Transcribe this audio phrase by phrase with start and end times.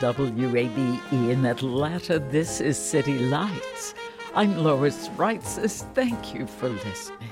[0.00, 2.18] WABE in Atlanta.
[2.18, 3.94] This is City Lights.
[4.34, 5.82] I'm Lois Reitzes.
[5.92, 7.28] Thank you for listening.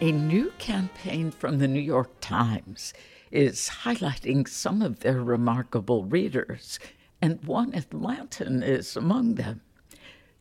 [0.00, 2.94] A new campaign from the New York Times
[3.30, 6.78] is highlighting some of their remarkable readers,
[7.20, 9.60] and one Atlantan is among them.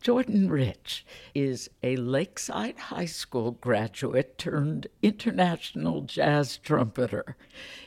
[0.02, 7.36] Jordan Rich is a Lakeside High School graduate turned international jazz trumpeter.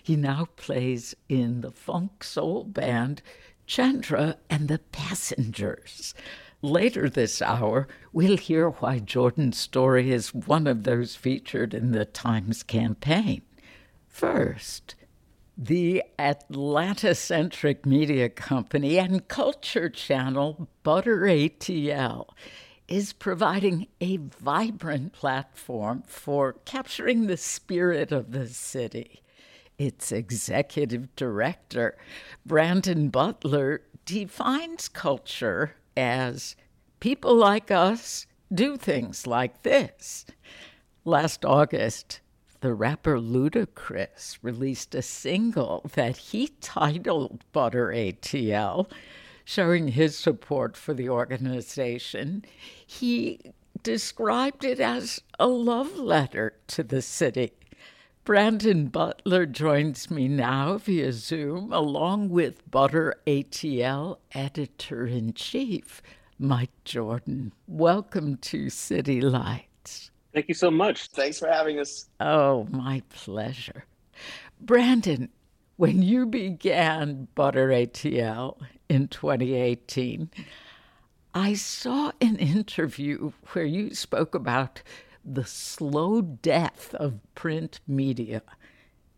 [0.02, 3.22] He now plays in the funk soul band
[3.66, 6.12] Chandra and the Passengers.
[6.60, 12.04] Later this hour, we'll hear why Jordan's story is one of those featured in the
[12.04, 13.42] Times campaign.
[14.08, 14.94] First,
[15.62, 22.28] the Atlanta centric media company and culture channel Butter ATL
[22.88, 29.20] is providing a vibrant platform for capturing the spirit of the city.
[29.76, 31.98] Its executive director,
[32.46, 36.56] Brandon Butler, defines culture as
[37.00, 40.24] people like us do things like this.
[41.04, 42.22] Last August,
[42.60, 48.90] the rapper Ludacris released a single that he titled Butter ATL,
[49.44, 52.44] showing his support for the organization.
[52.86, 53.40] He
[53.82, 57.52] described it as a love letter to the city.
[58.24, 66.02] Brandon Butler joins me now via Zoom, along with Butter ATL editor in chief,
[66.38, 67.52] Mike Jordan.
[67.66, 70.10] Welcome to City Lights.
[70.32, 71.08] Thank you so much.
[71.08, 72.08] Thanks for having us.
[72.20, 73.84] Oh, my pleasure.
[74.60, 75.28] Brandon,
[75.76, 78.58] when you began Butter ATL
[78.88, 80.30] in 2018,
[81.34, 84.82] I saw an interview where you spoke about
[85.24, 88.42] the slow death of print media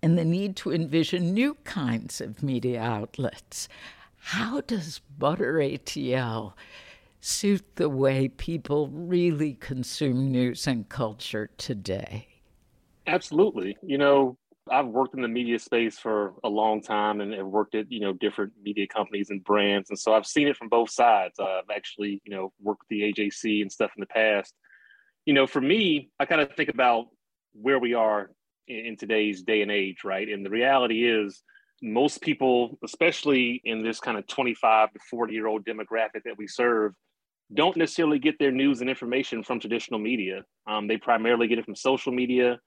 [0.03, 3.69] and the need to envision new kinds of media outlets.
[4.17, 6.53] How does Butter ATL
[7.23, 12.27] suit the way people really consume news and culture today?
[13.07, 13.77] Absolutely.
[13.83, 14.37] You know,
[14.71, 18.01] I've worked in the media space for a long time and have worked at, you
[18.01, 19.91] know, different media companies and brands.
[19.91, 21.39] And so I've seen it from both sides.
[21.39, 24.55] I've actually, you know, worked with the AJC and stuff in the past.
[25.25, 27.07] You know, for me, I kind of think about
[27.53, 28.31] where we are
[28.67, 30.29] in, in today's day and age, right?
[30.29, 31.43] And the reality is,
[31.85, 36.47] most people, especially in this kind of 25 to 40 year old demographic that we
[36.47, 36.95] serve,
[37.55, 40.45] don't necessarily get their news and information from traditional media.
[40.67, 42.59] Um, they primarily get it from social media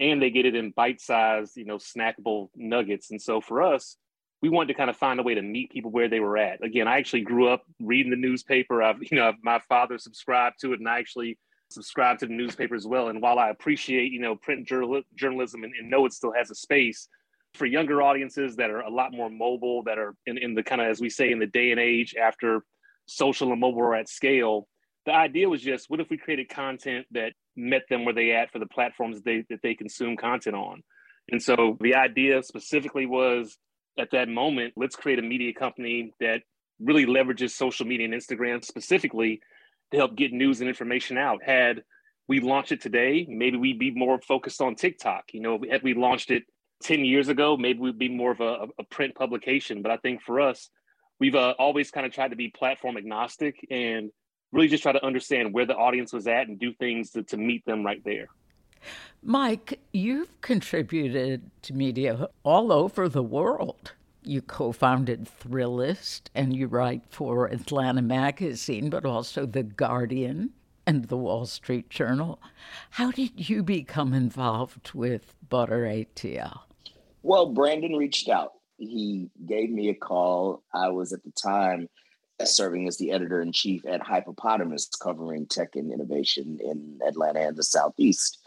[0.00, 3.10] and they get it in bite-sized, you know, snackable nuggets.
[3.10, 3.96] And so for us,
[4.40, 6.64] we wanted to kind of find a way to meet people where they were at.
[6.64, 8.82] Again, I actually grew up reading the newspaper.
[8.82, 11.38] I've, you know, my father subscribed to it and I actually
[11.70, 13.08] subscribed to the newspaper as well.
[13.08, 16.50] And while I appreciate, you know, print journal- journalism and, and know it still has
[16.50, 17.08] a space,
[17.54, 20.80] for younger audiences that are a lot more mobile, that are in, in the kind
[20.80, 22.64] of, as we say, in the day and age after
[23.06, 24.68] social and mobile at scale.
[25.06, 28.52] The idea was just what if we created content that met them where they at
[28.52, 30.82] for the platforms that they, that they consume content on?
[31.30, 33.56] And so the idea specifically was
[33.98, 36.42] at that moment, let's create a media company that
[36.80, 39.40] really leverages social media and Instagram specifically
[39.90, 41.42] to help get news and information out.
[41.44, 41.82] Had
[42.28, 45.24] we launched it today, maybe we'd be more focused on TikTok.
[45.32, 46.44] You know, had we launched it
[46.82, 49.82] 10 years ago, maybe we'd be more of a, a print publication.
[49.82, 50.70] But I think for us,
[51.22, 54.10] we've uh, always kind of tried to be platform agnostic and
[54.50, 57.36] really just try to understand where the audience was at and do things to, to
[57.36, 58.26] meet them right there.
[59.22, 63.92] Mike, you've contributed to media all over the world.
[64.24, 70.50] You co founded Thrillist and you write for Atlanta Magazine, but also The Guardian,
[70.88, 72.40] and the Wall Street Journal.
[72.90, 76.62] How did you become involved with Butter ATL?
[77.22, 78.54] Well, Brandon reached out.
[78.88, 80.62] He gave me a call.
[80.74, 81.88] I was at the time
[82.44, 87.56] serving as the editor in chief at Hypepotamus, covering tech and innovation in Atlanta and
[87.56, 88.38] the Southeast.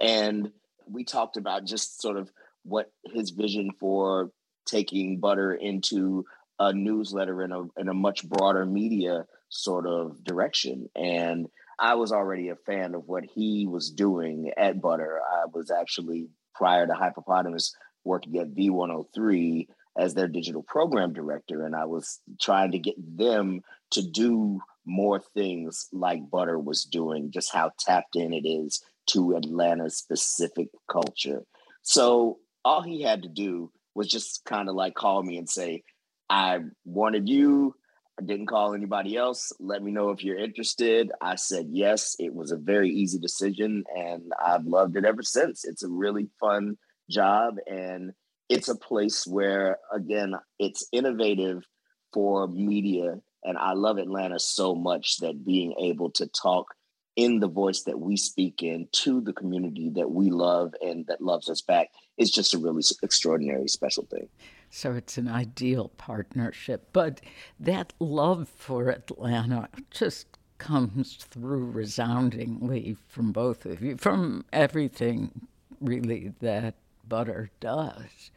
[0.00, 0.50] And
[0.88, 2.32] we talked about just sort of
[2.64, 4.32] what his vision for
[4.66, 6.24] taking Butter into
[6.58, 10.88] a newsletter in a, in a much broader media sort of direction.
[10.96, 11.48] And
[11.78, 15.20] I was already a fan of what he was doing at Butter.
[15.20, 17.72] I was actually, prior to Hypepotamus,
[18.04, 21.64] working at V103 as their digital program director.
[21.64, 23.62] And I was trying to get them
[23.92, 29.36] to do more things like Butter was doing, just how tapped in it is to
[29.36, 31.42] Atlanta specific culture.
[31.82, 35.82] So all he had to do was just kind of like call me and say,
[36.28, 37.74] I wanted you.
[38.18, 39.52] I didn't call anybody else.
[39.58, 41.10] Let me know if you're interested.
[41.20, 42.14] I said yes.
[42.18, 45.64] It was a very easy decision, and I've loved it ever since.
[45.64, 46.78] It's a really fun
[47.10, 48.12] job, and
[48.48, 51.64] it's a place where, again, it's innovative
[52.12, 53.16] for media.
[53.42, 56.74] And I love Atlanta so much that being able to talk
[57.16, 61.20] in the voice that we speak in to the community that we love and that
[61.20, 64.28] loves us back is just a really extraordinary, special thing.
[64.70, 66.88] So it's an ideal partnership.
[66.92, 67.20] But
[67.60, 70.26] that love for Atlanta just
[70.58, 75.46] comes through resoundingly from both of you, from everything
[75.80, 76.74] really that
[77.06, 78.30] Butter does.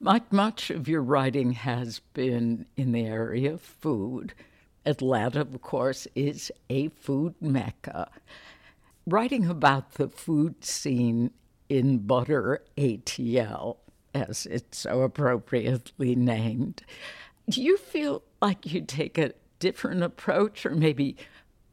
[0.00, 4.34] Much, much of your writing has been in the area of food.
[4.84, 8.08] Atlanta, of course, is a food mecca.
[9.06, 11.30] Writing about the food scene
[11.68, 13.76] in Butter ATL,
[14.14, 16.82] as it's so appropriately named,
[17.48, 21.16] do you feel like you take a different approach or maybe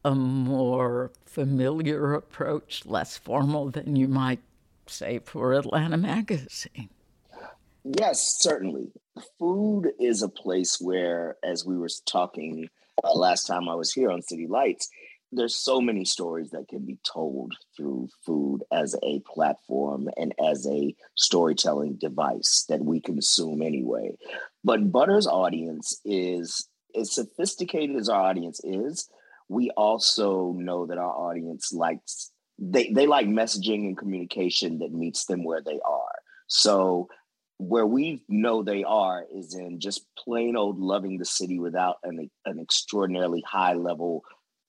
[0.04, 4.40] a more familiar approach, less formal than you might
[4.86, 6.90] say for Atlanta Magazine?
[7.84, 8.92] Yes, certainly.
[9.38, 12.68] Food is a place where, as we were talking
[13.02, 14.88] uh, last time I was here on City Lights,
[15.32, 20.66] there's so many stories that can be told through food as a platform and as
[20.66, 24.16] a storytelling device that we consume anyway.
[24.62, 26.66] But Butter's audience is
[26.98, 29.08] as sophisticated as our audience is,
[29.48, 35.26] we also know that our audience likes they, they like messaging and communication that meets
[35.26, 36.14] them where they are.
[36.46, 37.08] So
[37.58, 42.30] where we know they are is in just plain old loving the city without an,
[42.44, 44.24] an extraordinarily high level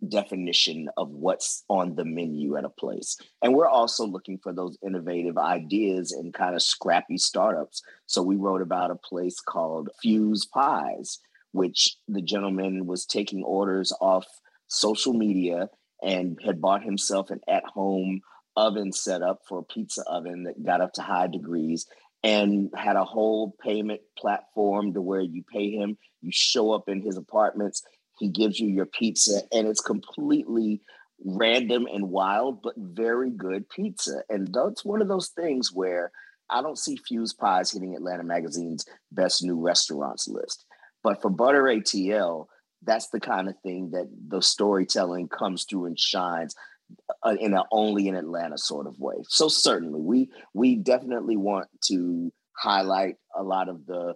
[0.08, 3.18] definition of what's on the menu at a place.
[3.42, 7.82] And we're also looking for those innovative ideas and kind of scrappy startups.
[8.06, 11.20] So we wrote about a place called Fuse Pies,
[11.54, 14.28] which the gentleman was taking orders off
[14.68, 15.70] social media
[16.04, 18.22] and had bought himself an at home
[18.58, 21.88] oven set up for a pizza oven that got up to high degrees
[22.26, 27.00] and had a whole payment platform to where you pay him, you show up in
[27.00, 27.84] his apartments,
[28.18, 30.82] he gives you your pizza, and it's completely
[31.24, 34.24] random and wild, but very good pizza.
[34.28, 36.12] And that's one of those things where
[36.50, 40.66] I don't see Fuse Pies hitting Atlanta Magazine's best new restaurants list.
[41.04, 42.48] But for Butter ATL,
[42.82, 46.56] that's the kind of thing that the storytelling comes through and shines
[47.26, 49.16] uh, in an only in Atlanta sort of way.
[49.28, 54.14] So certainly, we we definitely want to highlight a lot of the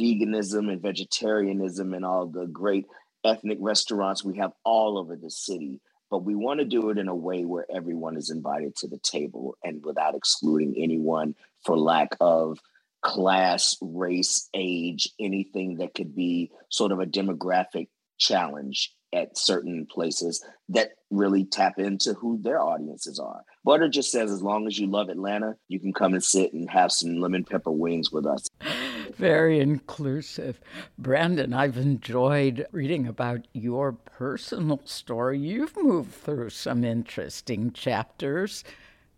[0.00, 2.86] veganism and vegetarianism and all the great
[3.24, 5.80] ethnic restaurants we have all over the city.
[6.10, 8.98] But we want to do it in a way where everyone is invited to the
[8.98, 12.60] table and without excluding anyone for lack of
[13.02, 17.88] class, race, age, anything that could be sort of a demographic
[18.18, 23.44] challenge at certain places that really tap into who their audiences are.
[23.64, 26.68] Butter just says, as long as you love Atlanta, you can come and sit and
[26.68, 28.48] have some lemon pepper wings with us.
[29.16, 30.60] Very inclusive.
[30.98, 35.38] Brandon, I've enjoyed reading about your personal story.
[35.38, 38.64] You've moved through some interesting chapters.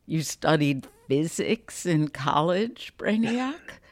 [0.05, 3.61] You studied physics in college, Brainiac?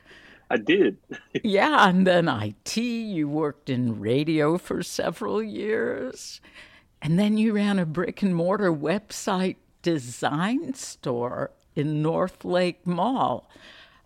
[0.54, 0.98] I did.
[1.42, 6.40] yeah, and then IT, you worked in radio for several years.
[7.02, 13.50] And then you ran a brick and mortar website design store in North Lake Mall.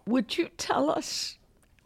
[0.07, 1.37] Would you tell us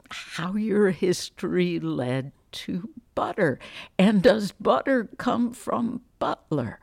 [0.09, 3.59] how your history led to butter?
[3.99, 6.79] And does butter come from Butler?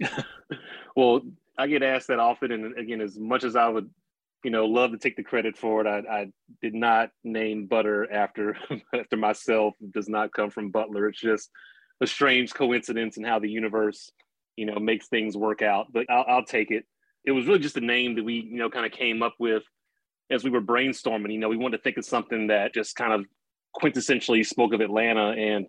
[0.96, 1.20] well,
[1.56, 2.50] I get asked that often.
[2.50, 3.88] And again, as much as I would
[4.44, 5.86] you know, love to take the credit for it.
[5.86, 6.26] I, I
[6.62, 8.56] did not name Butter after
[8.94, 9.74] after myself.
[9.80, 11.08] It does not come from Butler.
[11.08, 11.50] It's just
[12.00, 14.10] a strange coincidence in how the universe,
[14.56, 15.92] you know, makes things work out.
[15.92, 16.84] But I'll, I'll take it.
[17.24, 19.62] It was really just a name that we, you know, kind of came up with
[20.30, 21.32] as we were brainstorming.
[21.32, 23.26] You know, we wanted to think of something that just kind of
[23.80, 25.32] quintessentially spoke of Atlanta.
[25.32, 25.66] And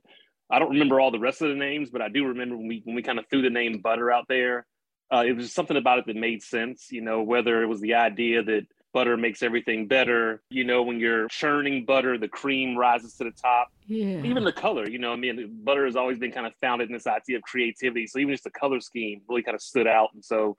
[0.50, 2.82] I don't remember all the rest of the names, but I do remember when we
[2.86, 4.66] when we kind of threw the name Butter out there.
[5.12, 6.92] Uh, it was something about it that made sense.
[6.92, 10.42] You know, whether it was the idea that butter makes everything better.
[10.50, 13.72] You know, when you're churning butter, the cream rises to the top.
[13.88, 14.24] Yeah.
[14.24, 16.94] Even the color, you know, I mean, butter has always been kind of founded in
[16.94, 18.08] this idea of creativity.
[18.08, 20.10] So even just the color scheme really kind of stood out.
[20.14, 20.58] And so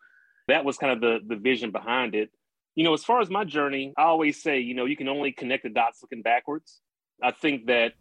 [0.48, 2.30] that was kind of the the vision behind it.
[2.74, 5.32] You know, as far as my journey, I always say, you know, you can only
[5.32, 6.80] connect the dots looking backwards.
[7.22, 7.92] I think that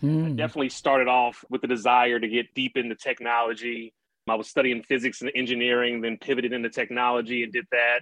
[0.00, 0.26] hmm.
[0.26, 3.94] I definitely started off with the desire to get deep into technology.
[4.28, 8.00] I was studying physics and engineering, then pivoted into technology and did that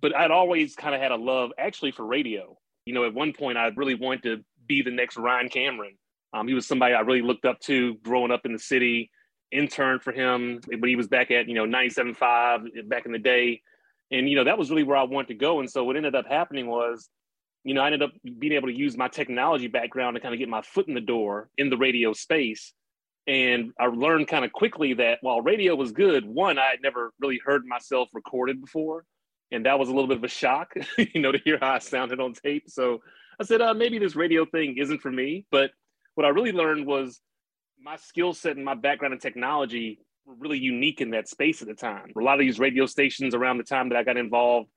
[0.00, 2.56] but I'd always kind of had a love actually for radio.
[2.86, 5.96] You know, at one point I really wanted to be the next Ryan Cameron.
[6.32, 9.10] Um, he was somebody I really looked up to growing up in the city.
[9.52, 13.60] Interned for him when he was back at you know 97.5 back in the day,
[14.12, 15.58] and you know that was really where I wanted to go.
[15.58, 17.08] And so what ended up happening was,
[17.64, 20.38] you know, I ended up being able to use my technology background to kind of
[20.38, 22.72] get my foot in the door in the radio space.
[23.30, 27.12] And I learned kind of quickly that while radio was good, one, I had never
[27.20, 29.04] really heard myself recorded before
[29.52, 31.78] and that was a little bit of a shock, you know, to hear how I
[31.78, 32.64] sounded on tape.
[32.68, 33.02] So
[33.40, 35.46] I said, uh, maybe this radio thing isn't for me.
[35.50, 35.70] But
[36.14, 37.20] what I really learned was
[37.80, 41.68] my skill set and my background in technology were really unique in that space at
[41.68, 42.12] the time.
[42.16, 44.68] A lot of these radio stations around the time that I got involved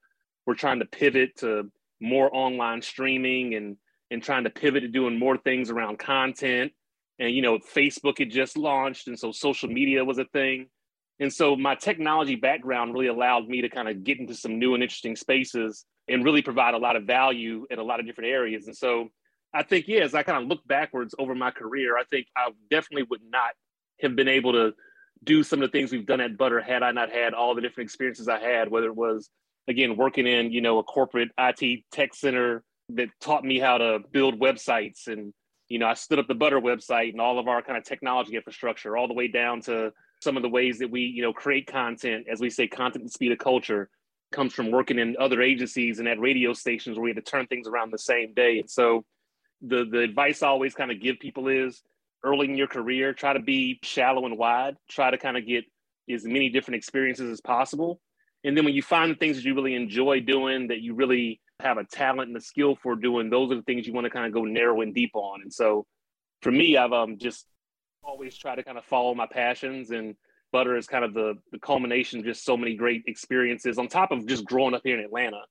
[0.45, 1.69] were trying to pivot to
[2.01, 3.77] more online streaming and
[4.11, 6.71] and trying to pivot to doing more things around content.
[7.19, 10.67] And you know, Facebook had just launched, and so social media was a thing.
[11.19, 14.73] And so my technology background really allowed me to kind of get into some new
[14.73, 18.31] and interesting spaces and really provide a lot of value in a lot of different
[18.31, 18.67] areas.
[18.67, 19.09] And so
[19.53, 22.49] I think, yeah, as I kind of look backwards over my career, I think I
[22.71, 23.51] definitely would not
[24.01, 24.73] have been able to
[25.23, 27.61] do some of the things we've done at Butter had I not had all the
[27.61, 29.29] different experiences I had, whether it was,
[29.67, 33.99] again, working in, you know, a corporate IT tech center that taught me how to
[34.11, 35.07] build websites.
[35.07, 35.33] And,
[35.69, 38.35] you know, I stood up the Butter website and all of our kind of technology
[38.35, 39.91] infrastructure all the way down to
[40.21, 42.27] some of the ways that we you know create content.
[42.31, 43.89] As we say content speed of culture
[44.31, 47.47] comes from working in other agencies and at radio stations where we had to turn
[47.47, 48.59] things around the same day.
[48.59, 49.03] And so
[49.61, 51.81] the the advice I always kind of give people is
[52.23, 54.75] early in your career try to be shallow and wide.
[54.89, 55.65] Try to kind of get
[56.11, 57.99] as many different experiences as possible
[58.43, 61.39] and then when you find the things that you really enjoy doing that you really
[61.59, 64.11] have a talent and a skill for doing those are the things you want to
[64.11, 65.85] kind of go narrow and deep on and so
[66.41, 67.45] for me i've um, just
[68.03, 70.15] always tried to kind of follow my passions and
[70.53, 74.11] butter is kind of the the culmination of just so many great experiences on top
[74.11, 75.41] of just growing up here in Atlanta.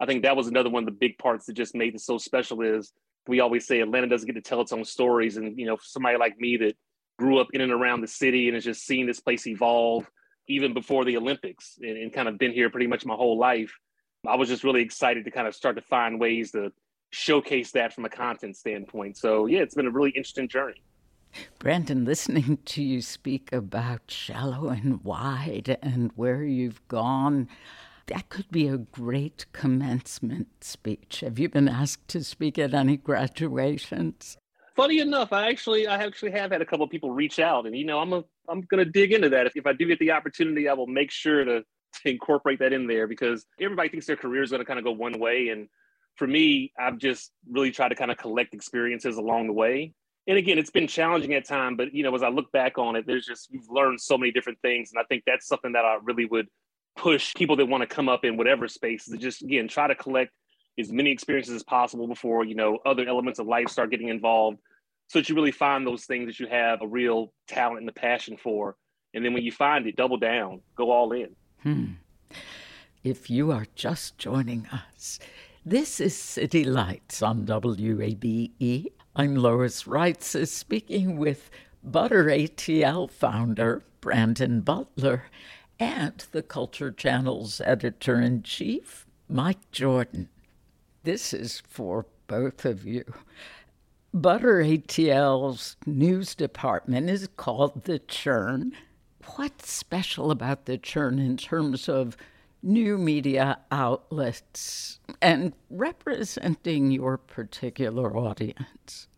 [0.00, 2.18] I think that was another one of the big parts that just made it so
[2.18, 2.92] special is
[3.26, 5.36] we always say Atlanta doesn't get to tell its own stories.
[5.36, 6.76] And, you know, somebody like me that
[7.18, 10.08] grew up in and around the city and has just seen this place evolve
[10.48, 13.72] even before the Olympics and, and kind of been here pretty much my whole life.
[14.26, 16.72] I was just really excited to kind of start to find ways to
[17.10, 19.16] showcase that from a content standpoint.
[19.16, 20.82] So yeah, it's been a really interesting journey.
[21.58, 27.48] Brandon, listening to you speak about shallow and wide and where you've gone,
[28.06, 31.20] that could be a great commencement speech.
[31.20, 34.36] Have you been asked to speak at any graduations?
[34.78, 37.76] Funny enough, I actually I actually have had a couple of people reach out, and
[37.76, 39.44] you know I'm a I'm to dig into that.
[39.44, 42.72] If, if I do get the opportunity, I will make sure to, to incorporate that
[42.72, 45.68] in there because everybody thinks their career is to kind of go one way, and
[46.14, 49.94] for me, I've just really tried to kind of collect experiences along the way.
[50.28, 52.94] And again, it's been challenging at time, but you know, as I look back on
[52.94, 55.84] it, there's just you've learned so many different things, and I think that's something that
[55.84, 56.46] I really would
[56.96, 59.96] push people that want to come up in whatever space to just again try to
[59.96, 60.30] collect
[60.78, 64.58] as many experiences as possible before you know other elements of life start getting involved,
[65.08, 67.92] so that you really find those things that you have a real talent and a
[67.92, 68.76] passion for,
[69.14, 71.34] and then when you find it, double down, go all in.
[71.62, 71.92] Hmm.
[73.02, 75.18] If you are just joining us.
[75.64, 78.86] This is City Lights on WABE.
[79.16, 81.50] I'm Lois Reitzes speaking with
[81.82, 85.24] Butter ATL founder Brandon Butler
[85.80, 90.28] and the Culture Channel's editor in chief, Mike Jordan.
[91.04, 93.04] This is for both of you.
[94.14, 98.72] Butter ATL's news department is called The Churn.
[99.36, 102.16] What's special about The Churn in terms of
[102.62, 109.08] new media outlets and representing your particular audience?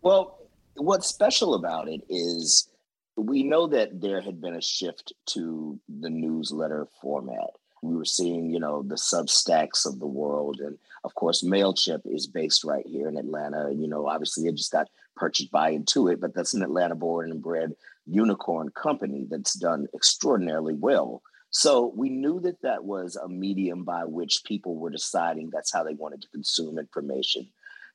[0.00, 0.38] Well,
[0.76, 2.68] what's special about it is
[3.16, 7.50] we know that there had been a shift to the newsletter format.
[7.82, 10.60] We were seeing, you know, the Substacks of the world.
[10.60, 13.70] And of course, MailChimp is based right here in Atlanta.
[13.72, 17.42] You know, obviously it just got purchased by Intuit, but that's an Atlanta born and
[17.42, 17.74] bred
[18.06, 21.22] unicorn company that's done extraordinarily well.
[21.50, 25.84] So we knew that that was a medium by which people were deciding that's how
[25.84, 27.48] they wanted to consume information.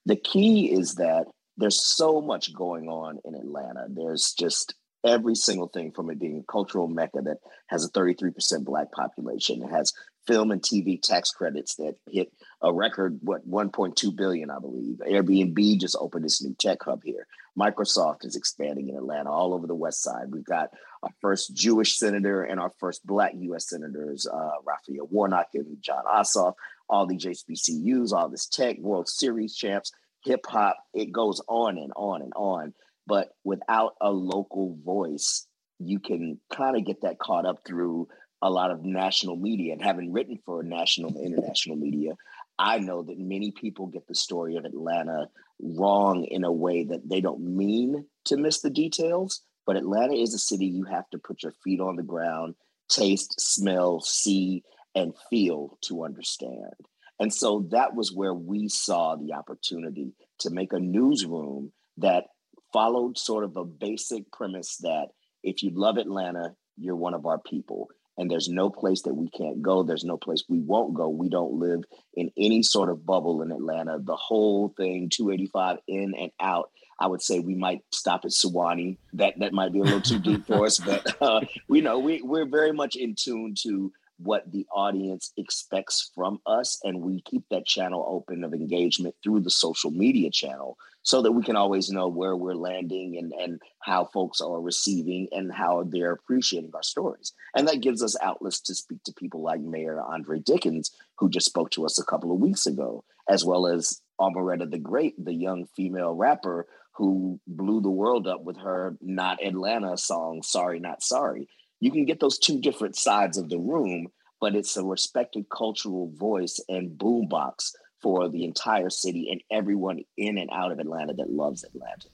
[0.06, 1.25] The key is that
[1.58, 3.88] there's so much going on in Atlanta.
[3.89, 4.75] There's just
[5.06, 9.62] every single thing from it being a cultural mecca that has a 33% black population.
[9.62, 9.94] It has
[10.29, 12.31] film and TV tax credits that hit
[12.62, 14.98] a record, what, 1.2 billion, I believe.
[14.98, 17.25] Airbnb just opened its new tech hub here.
[17.59, 20.27] Microsoft is expanding in Atlanta, all over the West Side.
[20.31, 20.69] We've got
[21.01, 23.69] our first Jewish senator and our first Black U.S.
[23.69, 26.53] senators, uh, Raphael Warnock and Jon Ossoff,
[26.88, 29.91] all these HBCUs, all this tech, World Series champs,
[30.24, 30.77] hip hop.
[30.93, 32.74] It goes on and on and on.
[33.07, 35.48] But without a local voice,
[35.79, 38.09] you can kind of get that caught up through
[38.41, 39.74] a lot of national media.
[39.74, 42.13] And having written for national and international media,
[42.58, 45.29] I know that many people get the story of Atlanta
[45.62, 49.41] wrong in a way that they don't mean to miss the details.
[49.65, 52.55] But Atlanta is a city you have to put your feet on the ground,
[52.89, 54.63] taste, smell, see,
[54.96, 56.74] and feel to understand.
[57.19, 62.25] And so that was where we saw the opportunity to make a newsroom that
[62.72, 65.10] followed sort of a basic premise that
[65.43, 67.89] if you love Atlanta, you're one of our people.
[68.20, 69.82] And there's no place that we can't go.
[69.82, 71.08] There's no place we won't go.
[71.08, 71.86] We don't live
[72.16, 73.98] in any sort of bubble in Atlanta.
[73.98, 76.70] The whole thing, 285 in and out.
[77.00, 78.98] I would say we might stop at Suwanee.
[79.14, 82.22] That that might be a little too deep for us, but uh, we know we
[82.22, 87.44] we're very much in tune to what the audience expects from us and we keep
[87.50, 91.90] that channel open of engagement through the social media channel so that we can always
[91.90, 96.84] know where we're landing and, and how folks are receiving and how they're appreciating our
[96.84, 97.34] stories.
[97.56, 101.46] And that gives us outlets to speak to people like Mayor Andre Dickens, who just
[101.46, 105.34] spoke to us a couple of weeks ago, as well as Omeretta the Great, the
[105.34, 106.68] young female rapper
[107.00, 111.48] who blew the world up with her Not Atlanta song, Sorry Not Sorry.
[111.79, 114.07] You can get those two different sides of the room,
[114.41, 120.38] but it's a respected cultural voice and boombox for the entire city and everyone in
[120.38, 122.07] and out of Atlanta that loves Atlanta.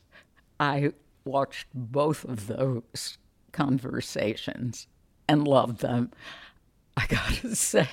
[0.60, 0.94] I
[1.26, 3.18] watched both of those
[3.52, 4.88] conversations
[5.28, 6.12] and loved them.
[6.98, 7.90] I gotta say,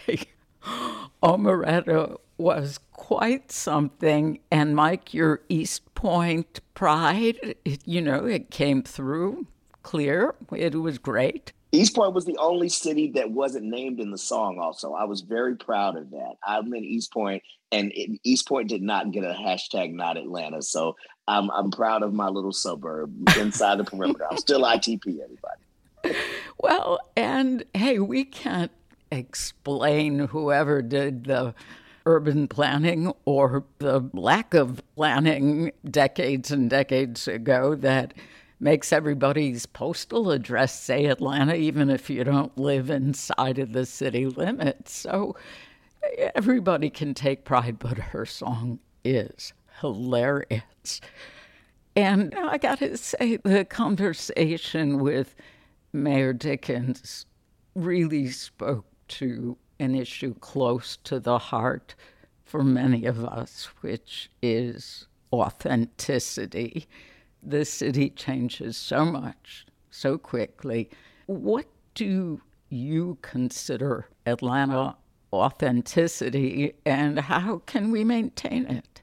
[1.23, 4.41] Omeretta was quite something.
[4.51, 9.47] And Mike, your East Point pride, it, you know, it came through
[9.83, 10.35] clear.
[10.53, 11.53] It was great.
[11.73, 14.59] East Point was the only city that wasn't named in the song.
[14.61, 16.35] Also, I was very proud of that.
[16.47, 20.61] I'm in East Point, and it, East Point did not get a hashtag not Atlanta.
[20.61, 24.27] So I'm I'm proud of my little suburb inside the perimeter.
[24.31, 26.19] I'm still ITP, everybody.
[26.59, 28.73] Well, and hey, we can't
[29.11, 31.55] explain whoever did the
[32.05, 38.13] urban planning or the lack of planning decades and decades ago that
[38.63, 44.25] makes everybody's postal address say Atlanta, even if you don't live inside of the city
[44.25, 44.93] limits.
[44.93, 45.35] So
[46.37, 51.01] everybody can take pride, but her song is hilarious.
[51.97, 55.35] And I got to say, the conversation with
[55.93, 57.27] Mayor Dickens
[57.75, 61.97] really spoke to an issue close to the heart
[62.45, 66.87] for many of us, which is authenticity
[67.43, 70.91] the city changes so much so quickly.
[71.27, 74.97] What do you consider Atlanta
[75.33, 79.03] authenticity and how can we maintain it?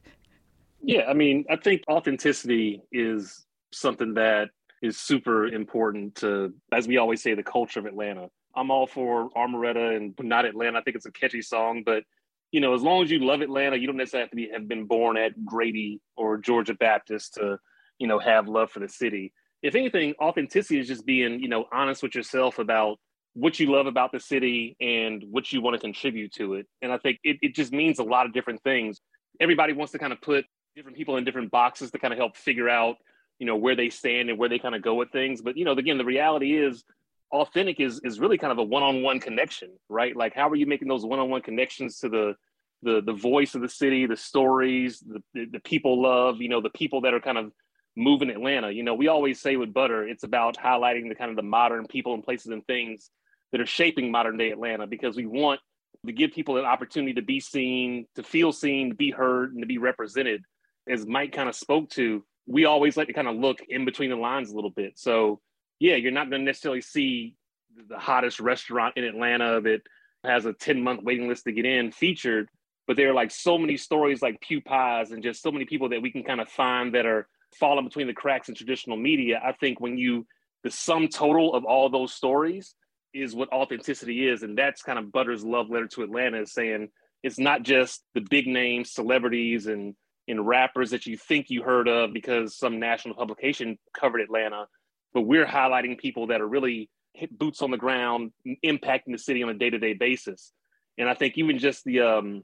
[0.82, 4.50] Yeah, I mean, I think authenticity is something that
[4.82, 8.30] is super important to, as we always say, the culture of Atlanta.
[8.56, 10.80] I'm all for Omeretta and not Atlanta.
[10.80, 12.04] I think it's a catchy song, but
[12.52, 14.68] you know, as long as you love Atlanta, you don't necessarily have to be have
[14.68, 17.60] been born at Grady or Georgia Baptist to
[18.00, 19.34] you know, have love for the city.
[19.62, 22.98] If anything, authenticity is just being, you know, honest with yourself about
[23.34, 26.68] what you love about the city and what you want to contribute to it.
[26.82, 29.00] And I think it, it just means a lot of different things.
[29.40, 32.36] Everybody wants to kind of put different people in different boxes to kind of help
[32.36, 32.96] figure out,
[33.38, 35.42] you know, where they stand and where they kind of go with things.
[35.42, 36.84] But, you know, again, the reality is
[37.32, 40.16] authentic is is really kind of a one-on-one connection, right?
[40.16, 42.36] Like how are you making those one-on-one connections to the
[42.82, 46.62] the the voice of the city, the stories, the, the, the people love, you know,
[46.62, 47.52] the people that are kind of
[47.96, 48.72] moving Atlanta.
[48.72, 51.86] You know, we always say with Butter, it's about highlighting the kind of the modern
[51.88, 53.10] people and places and things
[53.52, 55.60] that are shaping modern day Atlanta because we want
[56.06, 59.62] to give people an opportunity to be seen, to feel seen, to be heard, and
[59.62, 60.44] to be represented.
[60.88, 64.10] As Mike kind of spoke to, we always like to kind of look in between
[64.10, 64.98] the lines a little bit.
[64.98, 65.40] So,
[65.80, 67.36] yeah, you're not going to necessarily see
[67.88, 69.82] the hottest restaurant in Atlanta that
[70.24, 72.50] has a 10 month waiting list to get in featured.
[72.88, 75.90] But there are like so many stories like Pew Pies and just so many people
[75.90, 79.42] that we can kind of find that are falling between the cracks in traditional media.
[79.44, 80.26] I think when you,
[80.64, 82.76] the sum total of all those stories
[83.14, 84.44] is what authenticity is.
[84.44, 86.90] And that's kind of Butter's love letter to Atlanta is saying
[87.24, 89.96] it's not just the big name celebrities and,
[90.28, 94.68] and rappers that you think you heard of because some national publication covered Atlanta,
[95.14, 98.32] but we're highlighting people that are really hit boots on the ground,
[98.64, 100.52] impacting the city on a day to day basis.
[100.98, 102.44] And I think even just the um,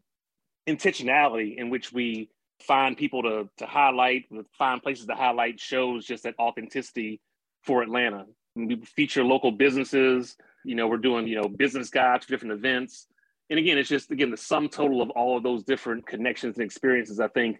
[0.68, 2.30] intentionality in which we
[2.62, 4.26] find people to to highlight,
[4.58, 7.22] find places to highlight shows just that authenticity
[7.64, 8.26] for Atlanta.
[8.56, 10.38] We feature local businesses.
[10.64, 13.08] You know, we're doing you know business guides for different events.
[13.50, 16.66] And again, it's just again the sum total of all of those different connections and
[16.66, 17.20] experiences.
[17.20, 17.58] I think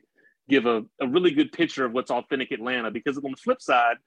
[0.50, 2.92] give a, a really good picture of what's authentic Atlanta.
[2.92, 3.98] Because on the flip side,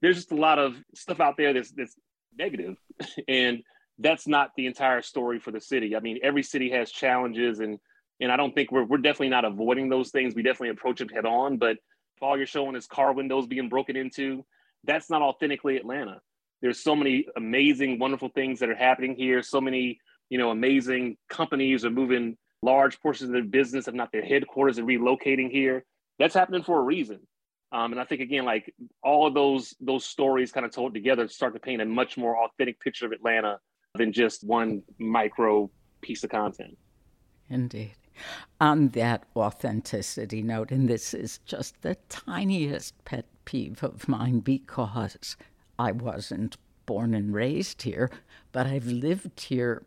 [0.00, 1.96] there's just a lot of stuff out there that's that's
[2.36, 2.76] negative,
[3.28, 3.62] and
[3.98, 5.96] that's not the entire story for the city.
[5.96, 7.78] I mean, every city has challenges and
[8.20, 10.34] and I don't think we're we're definitely not avoiding those things.
[10.34, 11.56] We definitely approach them head on.
[11.56, 11.76] But
[12.16, 14.44] if all you're showing is car windows being broken into,
[14.84, 16.20] that's not authentically Atlanta.
[16.60, 19.42] There's so many amazing, wonderful things that are happening here.
[19.42, 24.10] So many, you know, amazing companies are moving large portions of their business, if not
[24.10, 25.84] their headquarters, and relocating here.
[26.18, 27.20] That's happening for a reason.
[27.70, 31.28] Um, and I think again, like all of those those stories kind of told together
[31.28, 33.58] start to paint a much more authentic picture of Atlanta
[33.94, 36.76] than just one micro piece of content.
[37.50, 37.94] Indeed
[38.60, 45.36] on that authenticity note, and this is just the tiniest pet peeve of mine because
[45.78, 48.10] I wasn't born and raised here,
[48.52, 49.82] but I've lived here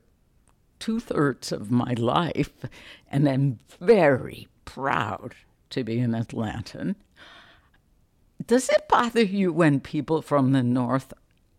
[0.79, 2.53] two thirds of my life
[3.09, 5.35] and I'm very proud
[5.69, 6.95] to be an Atlantan.
[8.45, 11.13] Does it bother you when people from the North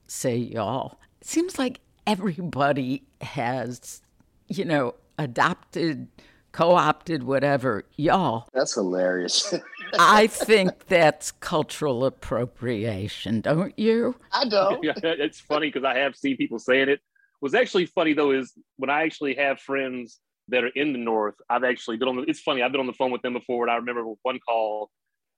[0.07, 0.99] say y'all?
[1.21, 4.03] It seems like everybody has,
[4.49, 6.09] you know, adopted
[6.53, 7.85] co opted, whatever.
[7.97, 8.49] Y'all.
[8.53, 9.53] That's hilarious.
[9.99, 14.17] I think that's cultural appropriation, don't you?
[14.33, 14.83] I don't.
[14.85, 17.01] Yeah, it's funny because I have seen people saying it.
[17.41, 21.35] What's actually funny though is when I actually have friends that are in the North,
[21.49, 23.65] I've actually been on the, it's funny, I've been on the phone with them before.
[23.65, 24.91] And I remember one call,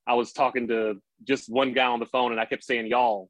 [0.06, 3.28] I was talking to just one guy on the phone and I kept saying y'all.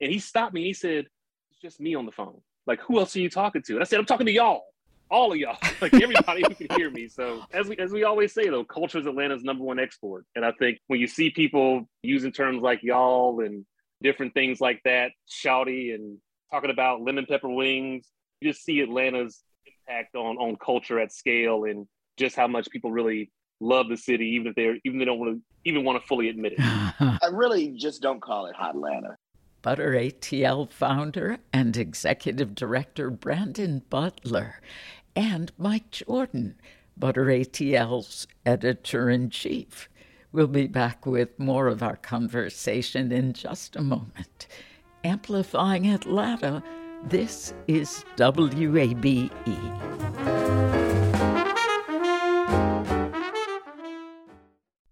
[0.00, 1.06] And he stopped me and he said,
[1.50, 2.40] It's just me on the phone.
[2.66, 3.74] Like, who else are you talking to?
[3.74, 4.62] And I said, I'm talking to y'all
[5.10, 7.08] all of y'all, like everybody who can hear me.
[7.08, 10.24] So as we as we always say though, culture is Atlanta's number one export.
[10.34, 13.64] And I think when you see people using terms like y'all and
[14.02, 16.18] different things like that, shouty and
[16.50, 18.06] talking about lemon pepper wings,
[18.40, 22.90] you just see Atlanta's impact on on culture at scale and just how much people
[22.90, 26.06] really love the city, even if they're even they don't want to even want to
[26.06, 26.60] fully admit it.
[26.60, 29.16] I really just don't call it Hotlanta.
[29.66, 34.60] Butter ATL founder and executive director Brandon Butler
[35.16, 36.54] and Mike Jordan,
[36.96, 39.88] Butter ATL's editor in chief.
[40.30, 44.46] We'll be back with more of our conversation in just a moment.
[45.02, 46.62] Amplifying Atlanta,
[47.02, 49.32] this is WABE.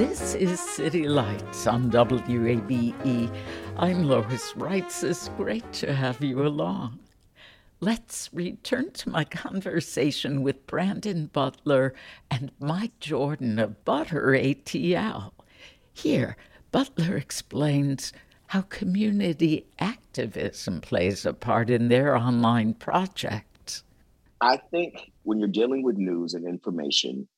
[0.00, 3.30] This is City Lights on WABE.
[3.76, 5.10] I'm Lois Reitzes.
[5.10, 7.00] It's great to have you along.
[7.80, 11.92] Let's return to my conversation with Brandon Butler
[12.30, 15.32] and Mike Jordan of Butter ATL.
[15.92, 16.34] Here,
[16.72, 18.14] Butler explains
[18.46, 23.84] how community activism plays a part in their online projects.
[24.40, 27.28] I think when you're dealing with news and information,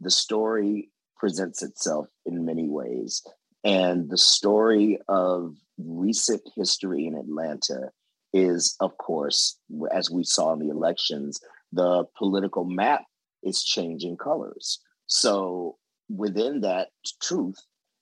[0.00, 0.91] the story
[1.22, 3.22] presents itself in many ways.
[3.62, 7.90] And the story of recent history in Atlanta
[8.32, 9.56] is, of course,
[9.92, 11.38] as we saw in the elections,
[11.70, 13.04] the political map
[13.44, 14.80] is changing colors.
[15.06, 15.76] So
[16.08, 16.88] within that
[17.22, 17.58] truth,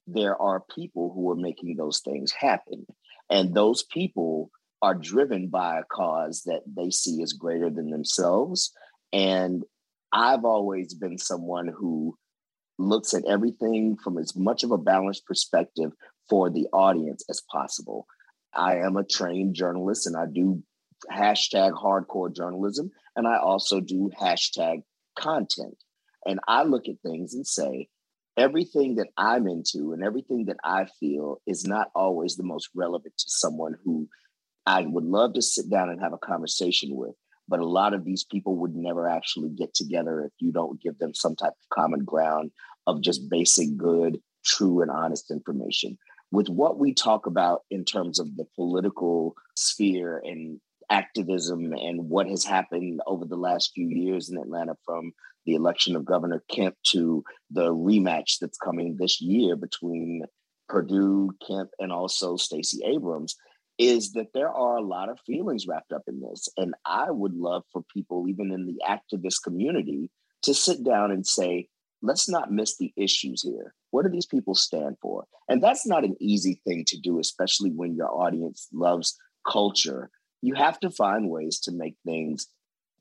[0.06, 2.87] there are people who are making those things happen.
[3.28, 8.72] And those people are driven by a cause that they see as greater than themselves.
[9.12, 9.62] And
[10.11, 12.16] I've always been someone who
[12.80, 15.92] looks at everything from as much of a balanced perspective
[16.28, 18.06] for the audience as possible.
[18.54, 20.62] I am a trained journalist and I do
[21.12, 24.82] hashtag hardcore journalism and I also do hashtag
[25.16, 25.76] content.
[26.26, 27.88] And I look at things and say,
[28.36, 33.14] everything that I'm into and everything that I feel is not always the most relevant
[33.18, 34.08] to someone who
[34.66, 37.14] I would love to sit down and have a conversation with.
[37.50, 40.98] But a lot of these people would never actually get together if you don't give
[40.98, 42.52] them some type of common ground
[42.86, 45.98] of just basic, good, true, and honest information.
[46.30, 50.60] With what we talk about in terms of the political sphere and
[50.90, 55.12] activism and what has happened over the last few years in Atlanta from
[55.44, 60.22] the election of Governor Kemp to the rematch that's coming this year between
[60.68, 63.34] Perdue, Kemp, and also Stacey Abrams
[63.80, 66.50] is that there are a lot of feelings wrapped up in this.
[66.58, 70.10] And I would love for people, even in the activist community,
[70.42, 71.66] to sit down and say,
[72.02, 73.74] let's not miss the issues here.
[73.90, 75.24] What do these people stand for?
[75.48, 79.16] And that's not an easy thing to do, especially when your audience loves
[79.50, 80.10] culture.
[80.42, 82.48] You have to find ways to make things,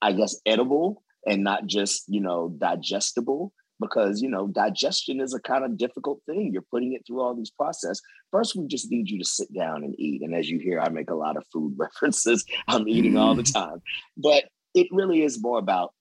[0.01, 5.39] I guess, edible and not just, you know, digestible because you know digestion is a
[5.39, 6.51] kind of difficult thing.
[6.51, 7.99] You're putting it through all these process.
[8.31, 10.21] First we just need you to sit down and eat.
[10.21, 12.45] And as you hear i make a lot of food references.
[12.67, 13.53] I'm eating all the mm.
[13.53, 13.81] time.
[14.17, 15.93] But it really is more about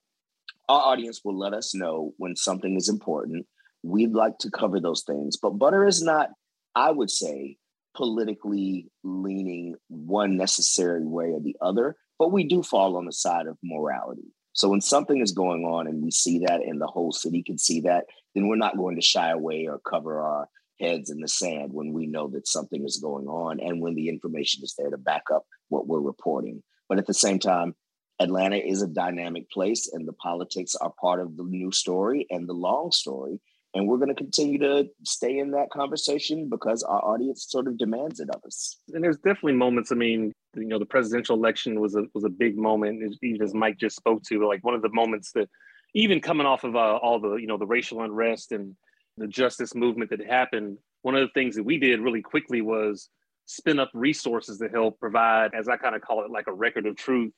[0.68, 3.46] our audience will let us know when something is important.
[3.82, 5.36] We'd like to cover those things.
[5.36, 6.30] But butter is not
[6.74, 7.56] i would say
[7.96, 11.96] politically leaning one necessary way or the other.
[12.18, 15.86] But we do fall on the side of morality so when something is going on
[15.86, 18.96] and we see that and the whole city can see that, then we're not going
[18.96, 20.48] to shy away or cover our
[20.80, 24.08] heads in the sand when we know that something is going on and when the
[24.08, 26.60] information is there to back up what we're reporting.
[26.88, 27.76] But at the same time,
[28.18, 32.48] Atlanta is a dynamic place and the politics are part of the new story and
[32.48, 33.40] the long story.
[33.74, 37.78] And we're going to continue to stay in that conversation because our audience sort of
[37.78, 38.76] demands it of us.
[38.92, 39.92] And there's definitely moments.
[39.92, 43.54] I mean, you know the presidential election was a was a big moment even as
[43.54, 45.48] mike just spoke to like one of the moments that
[45.94, 48.74] even coming off of uh, all the you know the racial unrest and
[49.16, 53.08] the justice movement that happened one of the things that we did really quickly was
[53.46, 56.86] spin up resources to help provide as i kind of call it like a record
[56.86, 57.32] of truth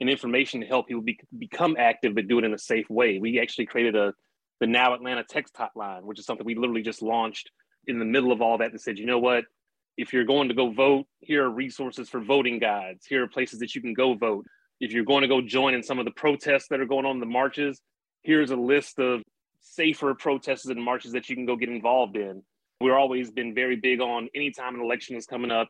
[0.00, 3.18] and information to help people be, become active but do it in a safe way.
[3.18, 4.14] We actually created a
[4.60, 7.50] the now atlanta text hotline which is something we literally just launched
[7.86, 9.44] in the middle of all that and said you know what
[9.98, 13.04] if you're going to go vote, here are resources for voting guides.
[13.04, 14.46] Here are places that you can go vote.
[14.80, 17.18] If you're going to go join in some of the protests that are going on,
[17.18, 17.82] the marches,
[18.22, 19.22] here's a list of
[19.60, 22.42] safer protests and marches that you can go get involved in.
[22.80, 25.68] We've always been very big on anytime an election is coming up,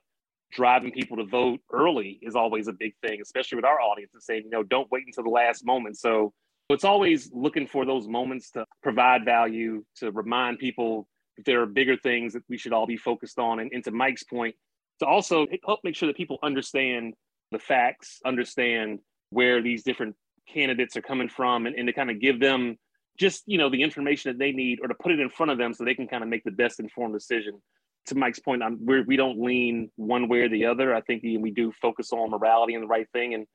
[0.52, 4.22] driving people to vote early is always a big thing, especially with our audience and
[4.22, 5.96] saying, you know, don't wait until the last moment.
[5.96, 6.34] So
[6.68, 11.08] it's always looking for those moments to provide value, to remind people
[11.44, 13.60] there are bigger things that we should all be focused on.
[13.60, 14.54] And, and to Mike's point,
[15.00, 17.14] to also help make sure that people understand
[17.52, 18.98] the facts, understand
[19.30, 20.16] where these different
[20.52, 22.76] candidates are coming from, and, and to kind of give them
[23.18, 25.58] just you know the information that they need, or to put it in front of
[25.58, 27.60] them so they can kind of make the best informed decision.
[28.06, 30.94] To Mike's point, I'm, we're, we don't lean one way or the other.
[30.94, 33.34] I think we do focus on morality and the right thing.
[33.34, 33.46] And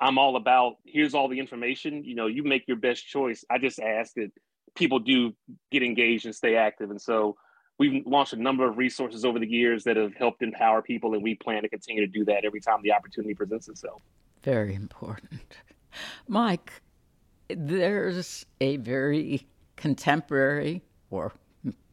[0.00, 2.04] I'm all about here's all the information.
[2.04, 3.44] You know, you make your best choice.
[3.50, 4.30] I just ask that
[4.76, 5.34] people do
[5.70, 6.90] get engaged and stay active.
[6.90, 7.36] And so
[7.78, 11.22] we've launched a number of resources over the years that have helped empower people, and
[11.22, 14.02] we plan to continue to do that every time the opportunity presents itself.
[14.42, 15.56] Very important.
[16.28, 16.72] Mike,
[17.48, 21.32] there's a very contemporary, or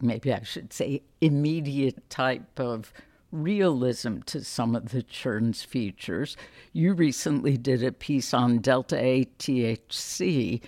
[0.00, 2.92] maybe I should say immediate type of
[3.32, 6.36] realism to some of the churn's features.
[6.72, 10.60] You recently did a piece on Delta 8 THC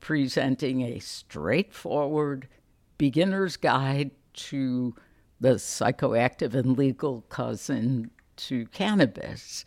[0.00, 2.48] presenting a straightforward
[2.96, 4.94] beginner's guide to
[5.40, 9.64] the psychoactive and legal cousin to cannabis.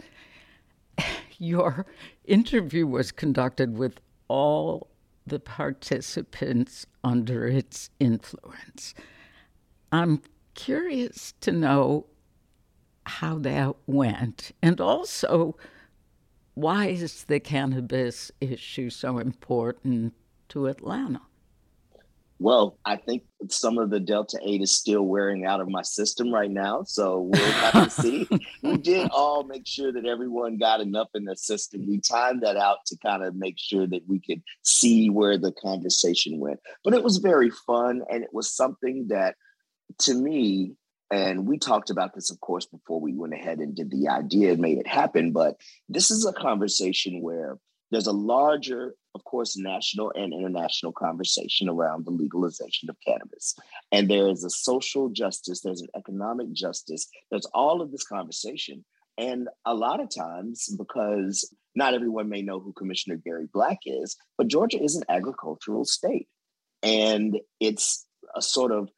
[1.37, 1.85] Your
[2.25, 4.89] interview was conducted with all
[5.25, 8.93] the participants under its influence.
[9.91, 10.21] I'm
[10.53, 12.07] curious to know
[13.05, 15.57] how that went and also
[16.53, 20.13] why is the cannabis issue so important
[20.51, 21.21] to Atlanta?
[22.41, 26.33] Well, I think some of the Delta 8 is still wearing out of my system
[26.33, 26.81] right now.
[26.83, 28.27] So we'll have to see.
[28.63, 31.85] we did all make sure that everyone got enough in the system.
[31.87, 35.51] We timed that out to kind of make sure that we could see where the
[35.51, 36.59] conversation went.
[36.83, 38.01] But it was very fun.
[38.09, 39.35] And it was something that,
[39.99, 40.73] to me,
[41.11, 44.53] and we talked about this, of course, before we went ahead and did the idea
[44.53, 45.31] and made it happen.
[45.31, 45.57] But
[45.89, 47.59] this is a conversation where
[47.91, 53.55] there's a larger, of course, national and international conversation around the legalization of cannabis.
[53.91, 58.85] And there is a social justice, there's an economic justice, there's all of this conversation.
[59.17, 64.15] And a lot of times, because not everyone may know who Commissioner Gary Black is,
[64.37, 66.27] but Georgia is an agricultural state.
[66.81, 68.89] And it's a sort of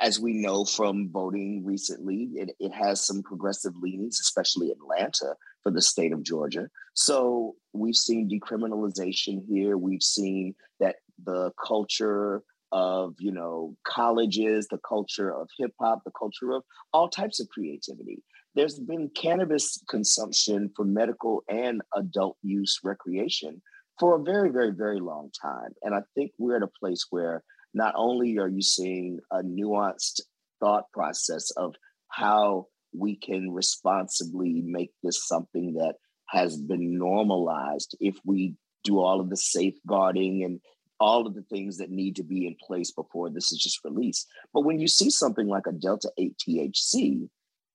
[0.00, 5.72] as we know from voting recently, it, it has some progressive leanings, especially Atlanta for
[5.72, 6.68] the state of Georgia.
[6.94, 9.76] So we've seen decriminalization here.
[9.76, 16.12] We've seen that the culture of you know colleges, the culture of hip hop, the
[16.16, 18.22] culture of all types of creativity.
[18.54, 23.60] There's been cannabis consumption for medical and adult use recreation
[23.98, 25.70] for a very, very, very long time.
[25.82, 27.42] And I think we're at a place where
[27.74, 30.20] not only are you seeing a nuanced
[30.60, 31.74] thought process of
[32.08, 32.66] how
[32.96, 35.96] we can responsibly make this something that
[36.28, 40.60] has been normalized if we do all of the safeguarding and
[41.00, 44.26] all of the things that need to be in place before this is just released.
[44.52, 47.28] But when you see something like a Delta 8 THC,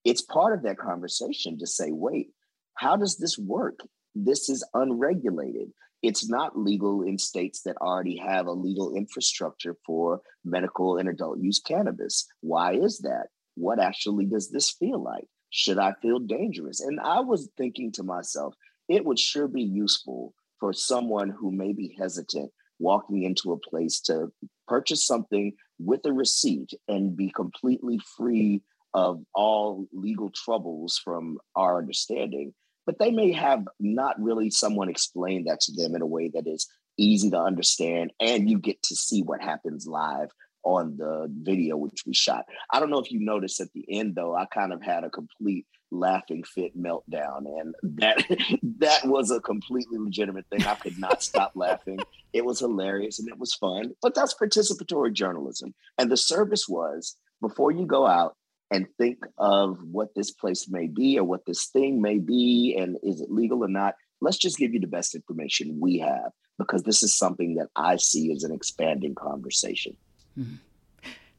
[0.06, 2.30] it's part of that conversation to say, wait,
[2.76, 3.80] how does this work?
[4.16, 10.22] This is unregulated it's not legal in states that already have a legal infrastructure for
[10.46, 12.26] medical and adult use cannabis.
[12.42, 13.28] Why is that?
[13.60, 15.26] What actually does this feel like?
[15.50, 16.80] Should I feel dangerous?
[16.80, 18.56] And I was thinking to myself,
[18.88, 24.00] it would sure be useful for someone who may be hesitant walking into a place
[24.02, 24.32] to
[24.67, 28.62] purchase something with a receipt and be completely free
[28.93, 32.54] of all legal troubles from our understanding
[32.89, 36.48] but they may have not really someone explain that to them in a way that
[36.48, 36.67] is
[36.98, 40.30] easy to understand and you get to see what happens live
[40.63, 42.45] on the video which we shot.
[42.72, 45.10] I don't know if you noticed at the end though, I kind of had a
[45.10, 48.24] complete laughing fit meltdown and that
[48.80, 50.65] that was a completely legitimate thing.
[50.65, 52.00] I could not stop laughing.
[52.34, 53.93] It was hilarious and it was fun.
[54.02, 55.74] But that's participatory journalism.
[55.98, 58.36] And the service was before you go out,
[58.72, 62.98] and think of what this place may be or what this thing may be and
[63.04, 66.84] is it legal or not let's just give you the best information we have because
[66.84, 69.95] this is something that i see as an expanding conversation.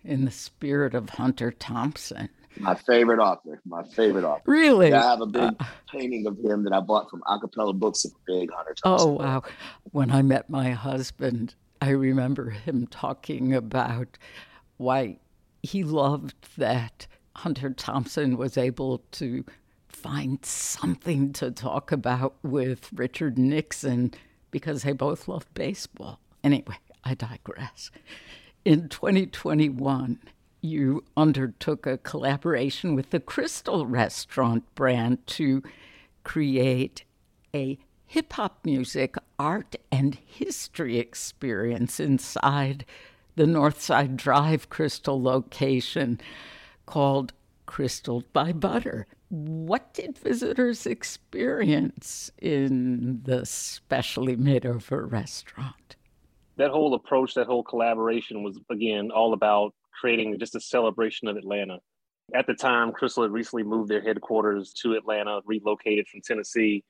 [0.05, 2.29] In the spirit of hunter thompson.
[2.59, 4.42] My favorite author my favorite author.
[4.46, 4.92] Really?
[4.92, 8.05] I have a big uh, painting of him that i bought from A Cappella Books
[8.05, 9.42] of big hunter oh, thompson oh wow
[9.92, 14.18] when i met my husband i remember him talking about
[14.76, 15.18] why
[15.62, 19.44] he loved that Hunter Thompson was able to
[19.88, 24.12] find something to talk about with Richard Nixon
[24.50, 26.20] because they both loved baseball.
[26.42, 27.90] Anyway, I digress.
[28.62, 30.18] In 2021,
[30.61, 35.62] you undertook a collaboration with the Krystal Restaurant brand to
[36.25, 37.05] create
[37.55, 42.85] a hip hop music, art, and history experience inside
[43.35, 46.20] the Northside Drive Krystal location
[46.85, 47.33] called
[47.66, 49.07] Krystal by Butter.
[49.31, 55.77] What did visitors experience in the specially made over restaurant?
[56.61, 61.38] That whole approach, that whole collaboration was, again, all about creating just a celebration of
[61.38, 61.79] Atlanta.
[62.35, 66.85] At the time, Krystal had recently moved their headquarters to Atlanta, relocated from Tennessee,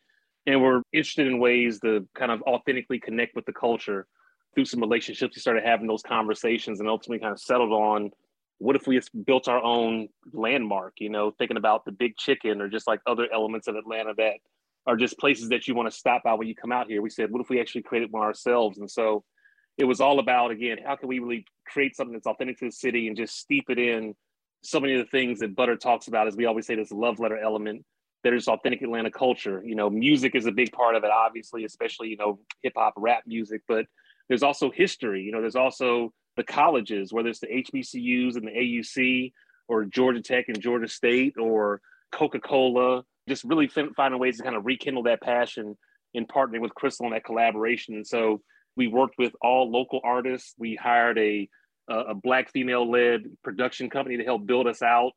[0.44, 4.08] and were interested in ways to kind of authentically connect with the culture.
[4.56, 8.10] Through some relationships, we started having those conversations and ultimately kind of settled on
[8.58, 12.68] what if we built our own landmark you know thinking about the big chicken or
[12.68, 14.34] just like other elements of atlanta that
[14.86, 17.08] are just places that you want to stop by when you come out here we
[17.08, 19.24] said what if we actually created one ourselves and so
[19.80, 22.72] it was all about again how can we really create something that's authentic to the
[22.72, 24.14] city and just steep it in?
[24.62, 27.18] So many of the things that butter talks about as we always say this love
[27.18, 27.84] letter element
[28.22, 29.62] that is authentic atlanta culture.
[29.64, 32.94] You know music is a big part of it obviously especially you know hip hop
[32.96, 33.86] rap music but
[34.28, 35.22] there's also history.
[35.22, 39.32] You know there's also the colleges, whether it's the HBCUs and the AUC
[39.68, 41.80] or Georgia Tech and Georgia State or
[42.12, 45.76] Coca Cola, just really finding ways to kind of rekindle that passion
[46.14, 47.94] in partnering with Krystal on that collaboration.
[47.94, 48.40] And so
[48.76, 50.54] we worked with all local artists.
[50.58, 51.48] We hired a
[51.88, 55.10] a black female led production company to help build us out,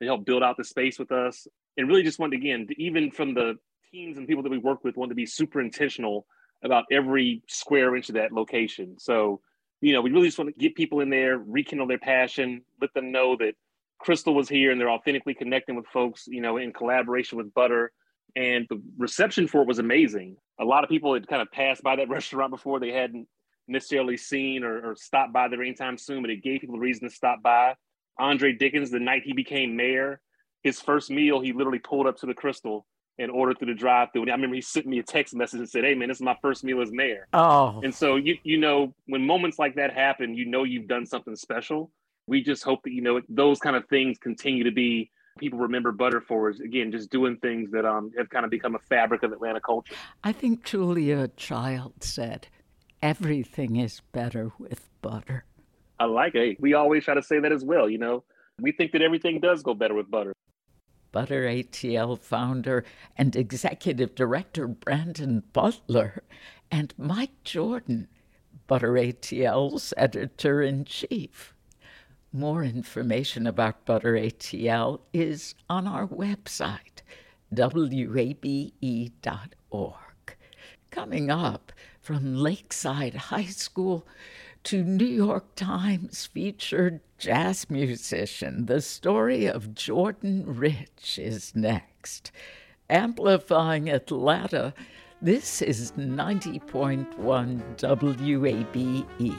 [0.00, 3.32] to help build out the space with us, and really just wanted again, even from
[3.32, 3.54] the
[3.92, 6.26] teams and people that we worked with, wanted to be super intentional
[6.64, 8.98] about every square inch of that location.
[8.98, 9.40] So
[9.80, 12.92] you know, we really just want to get people in there, rekindle their passion, let
[12.94, 13.54] them know that
[14.04, 17.92] Krystal was here and they're authentically connecting with folks, you know, in collaboration with Butter.
[18.36, 20.36] And the reception for it was amazing.
[20.60, 23.26] A lot of people had kind of passed by that restaurant before they hadn't
[23.66, 27.08] necessarily seen or, or stopped by there anytime soon, but it gave people a reason
[27.08, 27.74] to stop by.
[28.18, 30.20] Andre Dickens, the night he became mayor,
[30.62, 32.82] his first meal, he literally pulled up to the Krystal
[33.18, 34.22] and ordered through the drive-through.
[34.22, 36.22] And I remember he sent me a text message and said, "Hey, man, this is
[36.22, 39.92] my first meal as mayor." Oh, and so you you know when moments like that
[39.92, 41.90] happen, you know you've done something special.
[42.26, 45.92] We just hope that you know those kind of things continue to be people remember
[45.92, 49.22] butter for is again just doing things that um have kind of become a fabric
[49.22, 49.94] of Atlanta culture.
[50.24, 52.48] I think Julia Child said,
[53.02, 55.44] "Everything is better with butter."
[55.98, 56.60] I like it.
[56.60, 57.88] We always try to say that as well.
[57.88, 58.24] You know,
[58.60, 60.34] we think that everything does go better with butter.
[61.12, 62.84] Butter ATL founder
[63.16, 66.22] and executive director Brandon Butler
[66.70, 68.08] and Mike Jordan,
[68.66, 71.54] Butter ATL's editor in chief.
[72.32, 77.02] More information about Butter ATL is on our website,
[77.50, 78.76] wabe.org.
[80.90, 84.06] Coming up from Lakeside High School
[84.64, 88.66] to New York Times featured jazz musician.
[88.66, 92.32] The story of Jordan Rich is next.
[92.90, 94.74] Amplifying Atlanta,
[95.22, 97.76] this is 90.1
[99.20, 99.36] WABE.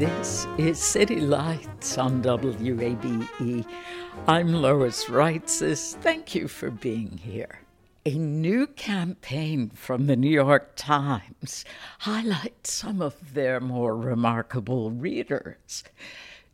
[0.00, 3.66] This is City Lights on WABE.
[4.26, 5.94] I'm Lois Reitzes.
[5.96, 7.60] Thank you for being here.
[8.06, 11.66] A new campaign from the New York Times
[11.98, 15.84] highlights some of their more remarkable readers.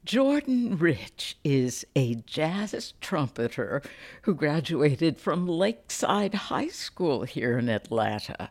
[0.07, 3.83] Jordan Rich is a jazz trumpeter
[4.23, 8.51] who graduated from Lakeside High School here in Atlanta.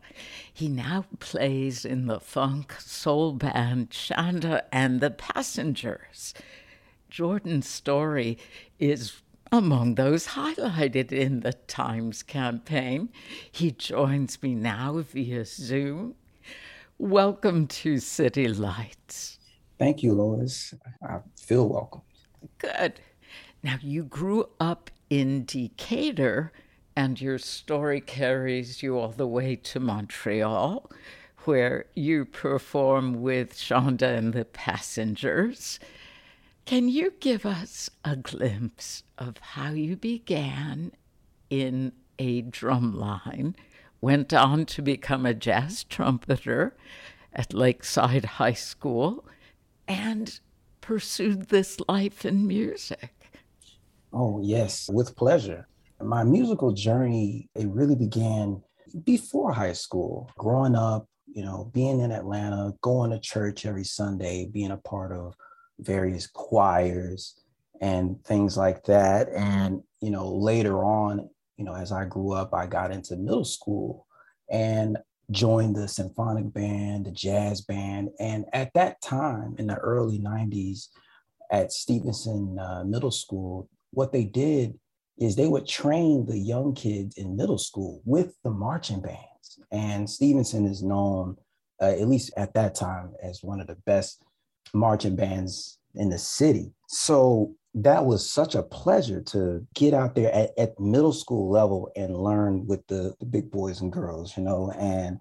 [0.53, 6.33] He now plays in the funk soul band Chanda and the Passengers.
[7.09, 8.37] Jordan's story
[8.77, 13.07] is among those highlighted in the Times campaign.
[13.49, 16.15] He joins me now via Zoom.
[16.97, 19.34] Welcome to City Lights.
[19.77, 20.73] Thank you, Lois.
[21.03, 22.01] I feel welcome.
[22.57, 22.99] Good.
[23.63, 26.51] Now, you grew up in Decatur,
[26.95, 30.89] and your story carries you all the way to Montreal,
[31.45, 35.79] where you perform with Chanda and the Passengers.
[36.65, 40.91] Can you give us a glimpse of how you began
[41.49, 43.55] in a drum line,
[44.01, 46.75] went on to become a jazz trumpeter
[47.33, 49.25] at Lakeside High School,
[49.87, 50.39] and
[50.81, 53.11] pursued this life in music?
[54.13, 55.67] Oh, yes, with pleasure.
[56.01, 58.61] My musical journey, it really began
[59.03, 60.29] before high school.
[60.37, 65.11] Growing up, you know, being in Atlanta, going to church every Sunday, being a part
[65.11, 65.35] of
[65.79, 67.39] various choirs
[67.81, 69.29] and things like that.
[69.29, 73.45] And, you know, later on, you know, as I grew up, I got into middle
[73.45, 74.07] school
[74.49, 74.97] and
[75.31, 78.09] joined the symphonic band, the jazz band.
[78.19, 80.87] And at that time in the early 90s
[81.51, 84.77] at Stephenson uh, Middle School, what they did
[85.17, 89.59] is they would train the young kids in middle school with the marching bands.
[89.71, 91.37] And Stephenson is known,
[91.81, 94.23] uh, at least at that time, as one of the best
[94.73, 96.73] marching bands in the city.
[96.87, 101.91] So that was such a pleasure to get out there at, at middle school level
[101.95, 105.19] and learn with the, the big boys and girls, you know, and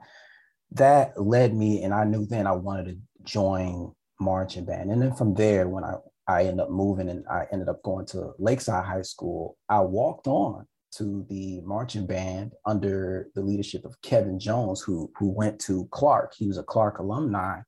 [0.70, 4.90] that led me, and I knew then I wanted to join marching band.
[4.92, 5.94] And then from there, when I,
[6.28, 10.28] I ended up moving and I ended up going to Lakeside High School, I walked
[10.28, 15.88] on to the marching band under the leadership of Kevin Jones, who, who went to
[15.90, 16.34] Clark.
[16.36, 17.60] He was a Clark alumni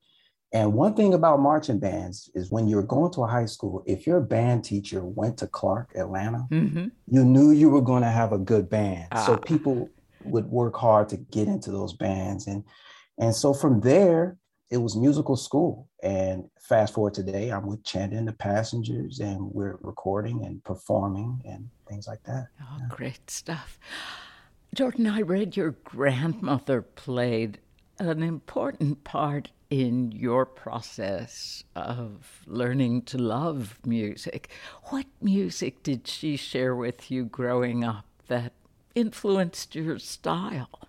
[0.52, 4.06] and one thing about marching bands is when you're going to a high school, if
[4.06, 6.86] your band teacher went to Clark, Atlanta, mm-hmm.
[7.08, 9.08] you knew you were going to have a good band.
[9.12, 9.26] Ah.
[9.26, 9.90] So people
[10.24, 12.46] would work hard to get into those bands.
[12.46, 12.64] And
[13.18, 14.36] and so from there,
[14.70, 15.88] it was musical school.
[16.02, 21.40] And fast forward today, I'm with Chanda and the Passengers, and we're recording and performing
[21.44, 22.48] and things like that.
[22.60, 22.86] Oh, yeah.
[22.88, 23.78] great stuff.
[24.74, 27.58] Jordan, I read your grandmother played
[27.98, 34.50] an important part in your process of learning to love music.
[34.84, 38.52] What music did she share with you growing up that
[38.94, 40.88] influenced your style?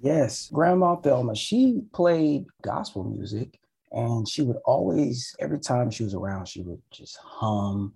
[0.00, 3.58] Yes, Grandma Thelma, she played gospel music
[3.92, 7.94] and she would always, every time she was around, she would just hum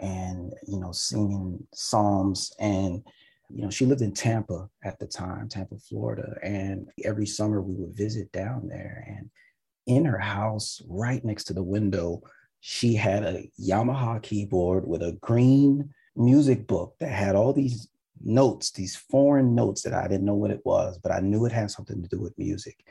[0.00, 3.02] and you know singing psalms and
[3.48, 7.74] you know she lived in tampa at the time tampa florida and every summer we
[7.74, 9.30] would visit down there and
[9.86, 12.22] in her house right next to the window
[12.60, 17.88] she had a yamaha keyboard with a green music book that had all these
[18.22, 21.52] notes these foreign notes that i didn't know what it was but i knew it
[21.52, 22.84] had something to do with music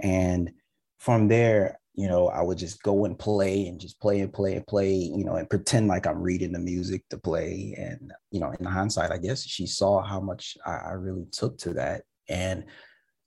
[0.00, 0.50] and
[0.98, 4.54] from there you know, I would just go and play and just play and play
[4.54, 7.74] and play, you know, and pretend like I'm reading the music to play.
[7.76, 11.74] And, you know, in hindsight, I guess she saw how much I, really took to
[11.74, 12.04] that.
[12.28, 12.64] And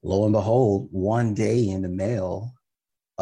[0.01, 2.53] lo and behold, one day in the mail,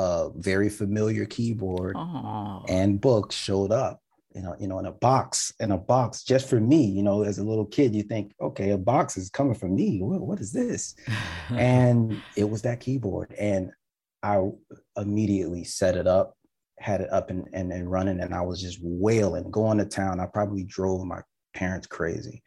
[0.02, 2.66] a very familiar keyboard Aww.
[2.68, 4.02] and book showed up
[4.34, 6.86] you know, you know, in a box, in a box just for me.
[6.86, 10.02] You know, as a little kid, you think, okay, a box is coming from me.
[10.02, 10.96] what, what is this?
[11.50, 13.34] and it was that keyboard.
[13.38, 13.72] And
[14.24, 14.42] I
[14.98, 16.38] immediately set it up,
[16.80, 20.20] had it up and, and, and running, and I was just wailing, going to town.
[20.20, 21.22] I probably drove my
[21.54, 22.42] parents crazy.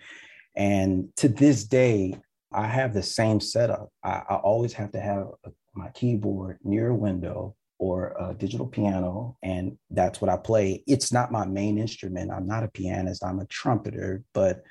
[0.57, 2.17] And to this day,
[2.53, 3.91] I have the same setup.
[4.03, 8.67] I, I always have to have a, my keyboard near a window or a digital
[8.67, 10.83] piano, and that's what I play.
[10.87, 12.31] It's not my main instrument.
[12.31, 14.63] I'm not a pianist, I'm a trumpeter, but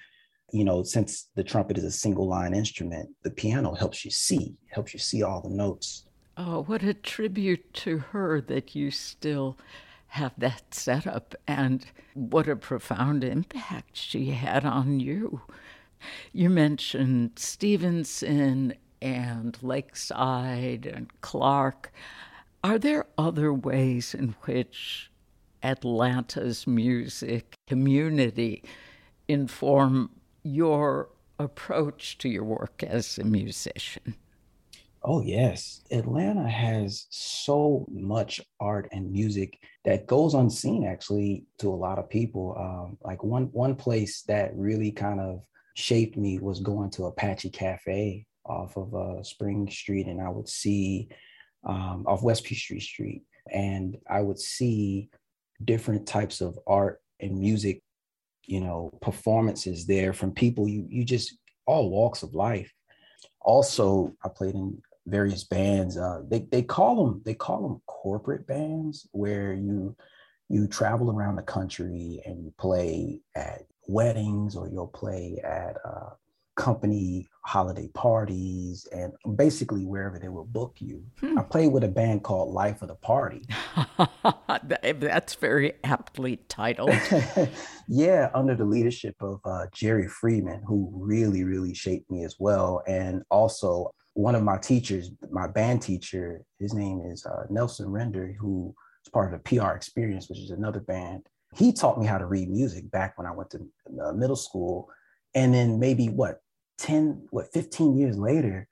[0.52, 4.56] you know, since the trumpet is a single line instrument, the piano helps you see,
[4.70, 6.06] helps you see all the notes.
[6.38, 9.58] Oh, what a tribute to her that you still
[10.08, 15.42] have that setup, and what a profound impact she had on you.
[16.32, 21.92] You mentioned Stephenson and Lakeside and Clark.
[22.64, 25.12] Are there other ways in which
[25.62, 28.64] Atlanta's music community
[29.28, 30.10] inform
[30.44, 34.16] your approach to your work as a musician?
[35.04, 35.82] Oh, yes.
[35.92, 42.10] Atlanta has so much art and music that goes unseen actually to a lot of
[42.10, 42.56] people.
[42.58, 45.42] Um, like one one place that really kind of
[45.76, 50.50] shaped me was going to Apache Cafe off of uh, Spring Street, and I would
[50.50, 51.10] see
[51.66, 55.10] um, off West Peachtree Street, and I would see
[55.64, 57.82] different types of art and music,
[58.44, 62.72] you know, performances there from people you you just all walks of life.
[63.42, 65.98] Also, I played in various bands.
[65.98, 69.96] Uh, they they call them they call them corporate bands where you
[70.50, 76.10] you travel around the country and you play at weddings or you'll play at uh,
[76.56, 81.04] company holiday parties and basically wherever they will book you.
[81.20, 81.38] Hmm.
[81.38, 83.46] I played with a band called Life of the Party.
[84.64, 86.96] That's very aptly titled.
[87.88, 92.82] yeah, under the leadership of uh, Jerry Freeman, who really, really shaped me as well.
[92.88, 98.36] And also one of my teachers, my band teacher, his name is uh, Nelson Render,
[98.40, 98.74] who
[99.04, 101.28] is part of the PR Experience, which is another band.
[101.56, 103.68] He taught me how to read music back when I went to
[104.02, 104.90] uh, middle school.
[105.36, 106.42] And then maybe what,
[106.80, 108.68] 10, what, 15 years later,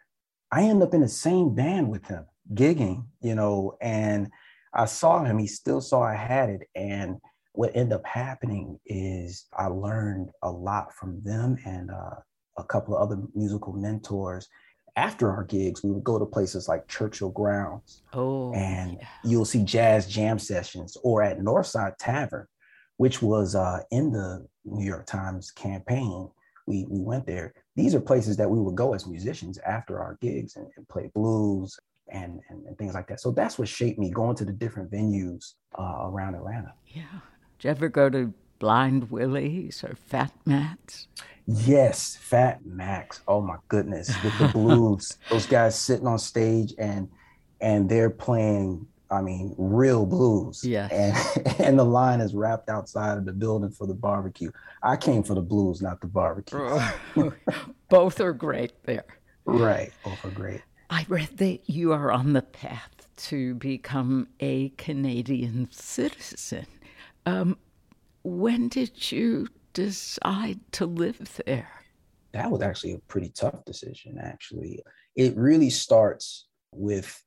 [0.51, 4.30] I end up in the same band with him, gigging, you know, and
[4.74, 6.68] I saw him, he still saw I had it.
[6.76, 7.18] And
[7.53, 12.16] what ended up happening is I learned a lot from them and uh,
[12.57, 14.47] a couple of other musical mentors
[14.95, 18.03] after our gigs, we would go to places like Churchill Grounds.
[18.14, 19.07] Oh, and yeah.
[19.24, 22.47] you'll see jazz jam sessions or at Northside Tavern,
[22.97, 26.30] which was uh, in the New York Times campaign.
[26.72, 27.53] We, we went there.
[27.76, 31.11] These are places that we would go as musicians after our gigs and, and play
[31.13, 33.19] blues and, and, and, things like that.
[33.19, 36.74] So that's what shaped me going to the different venues uh, around Atlanta.
[36.88, 37.19] Yeah.
[37.59, 41.07] Did you ever go to Blind Willie's or Fat Matt's?
[41.45, 43.19] Yes, Fat Matt's.
[43.28, 47.09] Oh my goodness, with the blues, those guys sitting on stage and
[47.59, 48.88] and they're playing.
[49.12, 50.64] I mean, real blues.
[50.64, 50.88] Yeah.
[50.91, 54.51] And and the line is wrapped outside of the building for the barbecue.
[54.82, 56.91] I came for the blues, not the barbecue.
[57.89, 59.05] both are great there.
[59.45, 60.62] Right, both are great.
[60.89, 66.66] I read that you are on the path to become a Canadian citizen.
[67.26, 67.57] Um,
[68.24, 71.70] when did you decide to live there?
[72.34, 74.82] That was actually a pretty tough decision, actually.
[75.16, 77.22] It really starts with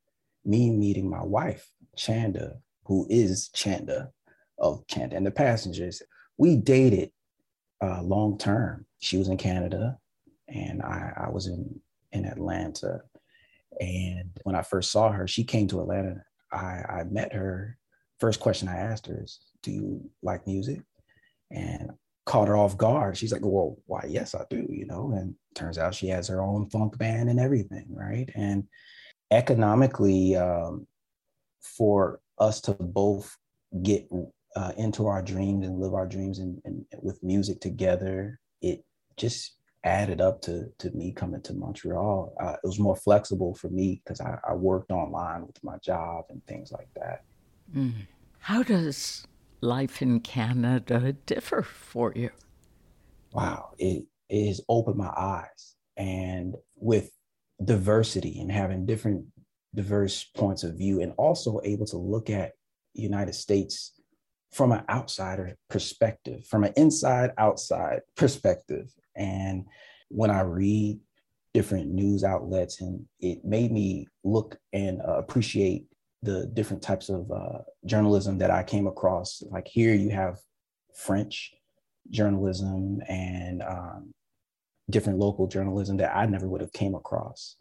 [0.44, 4.10] me meeting my wife, Chanda, who is Chanda
[4.58, 6.02] of Chanda and the Passengers.
[6.36, 7.10] We dated
[7.82, 8.86] uh, long term.
[9.00, 9.98] She was in Canada
[10.48, 11.80] and I, I was in,
[12.12, 13.00] in Atlanta.
[13.80, 16.24] And when I first saw her, she came to Atlanta.
[16.52, 17.78] I, I met her.
[18.20, 20.80] First question I asked her is, Do you like music?
[21.50, 21.90] And
[22.26, 23.16] caught her off guard.
[23.16, 24.06] She's like, well, why?
[24.08, 27.38] Yes, I do, you know, and turns out she has her own funk band and
[27.38, 27.86] everything.
[27.90, 28.30] Right.
[28.34, 28.64] And
[29.30, 30.86] economically, um,
[31.60, 33.36] for us to both
[33.82, 34.08] get
[34.56, 38.84] uh, into our dreams and live our dreams and, and with music together, it
[39.16, 42.34] just added up to to me coming to Montreal.
[42.40, 46.24] Uh, it was more flexible for me because I, I, worked online with my job
[46.30, 47.22] and things like that.
[47.74, 48.06] Mm.
[48.38, 49.26] How does
[49.60, 52.30] life in Canada differ for you?
[53.32, 57.10] Wow, it, it has opened my eyes, and with
[57.64, 59.26] diversity and having different
[59.74, 62.52] diverse points of view, and also able to look at
[62.94, 63.92] United States
[64.52, 68.92] from an outsider perspective, from an inside outside perspective.
[69.16, 69.64] And
[70.08, 71.00] when I read
[71.54, 75.86] different news outlets, and it made me look and uh, appreciate
[76.22, 79.42] the different types of uh, journalism that I came across.
[79.50, 80.38] Like here, you have
[80.94, 81.52] French
[82.10, 84.12] journalism and um,
[84.90, 87.56] different local journalism that I never would have came across.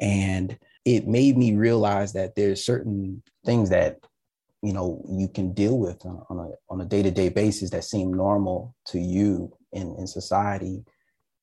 [0.00, 3.98] And it made me realize that there's certain things that
[4.62, 8.12] you know you can deal with on, on a on a day-to-day basis that seem
[8.12, 10.84] normal to you in in society.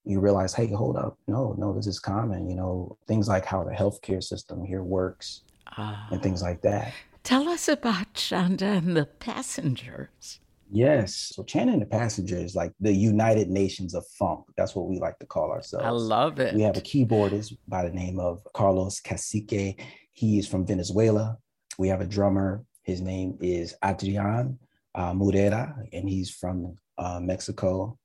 [0.04, 1.18] You realize hey hold up.
[1.28, 2.50] No no this is common.
[2.50, 5.44] You know things like how the healthcare system here works
[5.78, 6.94] uh, and things like that.
[7.24, 10.40] Tell us about chanda and the passengers
[10.72, 14.88] yes so chanda and the passengers is like the united nations of funk that's what
[14.88, 18.20] we like to call ourselves i love it we have a keyboardist by the name
[18.20, 21.38] of carlos cacique he is from venezuela
[21.78, 24.58] we have a drummer his name is Adrian
[24.96, 27.98] uh, Murera, and he's from uh, Mexico.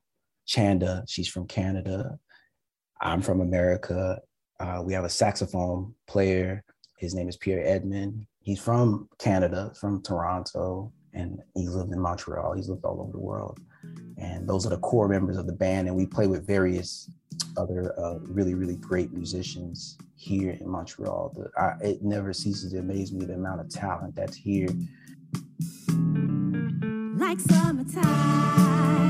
[0.47, 2.19] Chanda, she's from Canada.
[3.01, 4.21] I'm from America.
[4.61, 6.63] Uh, we have a saxophone player.
[6.99, 8.27] His name is Pierre Edmond.
[8.41, 12.53] He's from Canada, from Toronto, and he's lived in Montreal.
[12.53, 13.59] He's lived all over the world.
[14.19, 15.89] And those are the core members of the band.
[15.89, 17.11] And we play with various
[17.57, 21.33] other uh, really, really great musicians here in Montreal.
[21.35, 24.69] The, I, it never ceases to amaze me the amount of talent that's here.
[27.19, 29.06] Like summertime.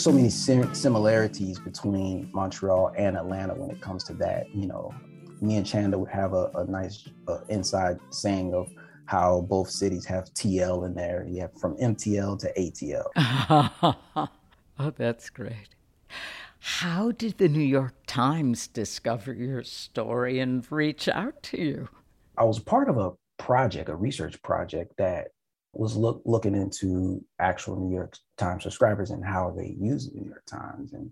[0.00, 4.46] There's so many sim- similarities between Montreal and Atlanta when it comes to that.
[4.54, 4.94] You know,
[5.42, 8.72] me and Chanda would have a, a nice uh, inside saying of
[9.04, 11.26] how both cities have TL in there.
[11.28, 13.98] You have from MTL to ATL.
[14.78, 15.68] oh, that's great.
[16.60, 21.88] How did the New York Times discover your story and reach out to you?
[22.38, 25.28] I was part of a project, a research project that
[25.72, 30.26] was look, looking into actual New York Times subscribers and how they use the New
[30.26, 30.92] York Times.
[30.92, 31.10] And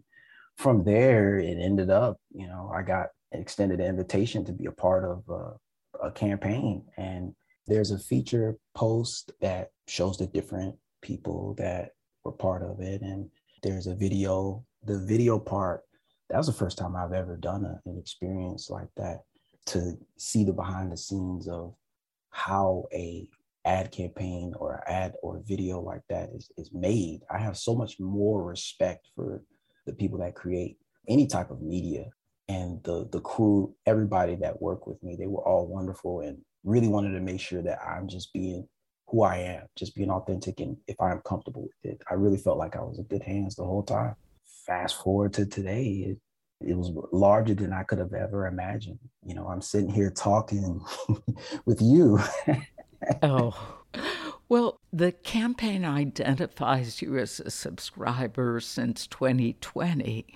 [0.56, 4.72] from there, it ended up, you know, I got an extended invitation to be a
[4.72, 6.84] part of a, a campaign.
[6.96, 7.34] And
[7.66, 11.90] there's a feature post that shows the different people that
[12.24, 13.02] were part of it.
[13.02, 13.30] And
[13.62, 15.82] there's a video, the video part,
[16.30, 19.20] that was the first time I've ever done a, an experience like that
[19.66, 21.74] to see the behind the scenes of
[22.30, 23.26] how a
[23.69, 28.01] ad campaign or ad or video like that is, is made, I have so much
[28.01, 29.43] more respect for
[29.87, 32.07] the people that create any type of media
[32.49, 35.16] and the the crew, everybody that worked with me.
[35.16, 38.66] They were all wonderful and really wanted to make sure that I'm just being
[39.07, 40.61] who I am, just being authentic.
[40.61, 43.55] And if I'm comfortable with it, I really felt like I was in good hands
[43.55, 44.14] the whole time.
[44.66, 46.19] Fast forward to today, it,
[46.71, 48.99] it was larger than I could have ever imagined.
[49.25, 50.81] You know, I'm sitting here talking
[51.66, 52.19] with you
[53.22, 53.78] oh.
[54.49, 60.26] Well, the campaign identifies you as a subscriber since 2020,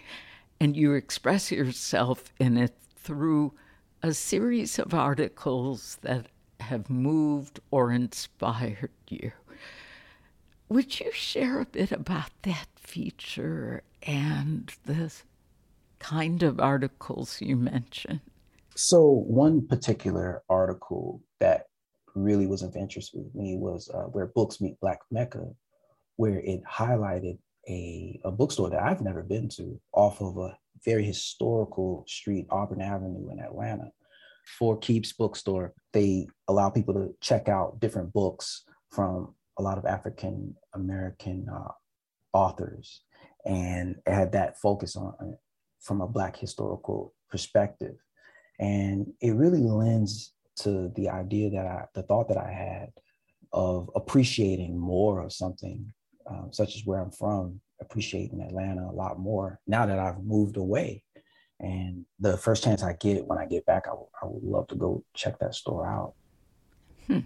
[0.60, 3.54] and you express yourself in it through
[4.02, 6.26] a series of articles that
[6.60, 9.32] have moved or inspired you.
[10.68, 15.12] Would you share a bit about that feature and the
[15.98, 18.20] kind of articles you mentioned?
[18.74, 21.66] So, one particular article that
[22.14, 25.46] really was of interest with me was uh, where books meet Black Mecca,
[26.16, 27.38] where it highlighted
[27.68, 32.80] a, a bookstore that I've never been to off of a very historical street, Auburn
[32.80, 33.90] Avenue in Atlanta.
[34.58, 39.86] For Keeps Bookstore, they allow people to check out different books from a lot of
[39.86, 41.70] African American uh,
[42.32, 43.02] authors.
[43.44, 45.36] and had that focus on
[45.80, 47.96] from a Black historical perspective.
[48.58, 52.90] And it really lends to the idea that I, the thought that I had
[53.52, 55.92] of appreciating more of something,
[56.28, 60.56] um, such as where I'm from, appreciating Atlanta a lot more now that I've moved
[60.56, 61.02] away.
[61.60, 64.66] And the first chance I get when I get back, I, w- I would love
[64.68, 66.14] to go check that store out.
[67.06, 67.20] Hmm.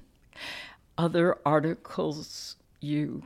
[0.99, 3.23] Other articles you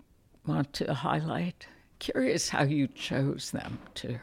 [0.47, 1.67] want to highlight?
[1.99, 4.19] Curious how you chose them too.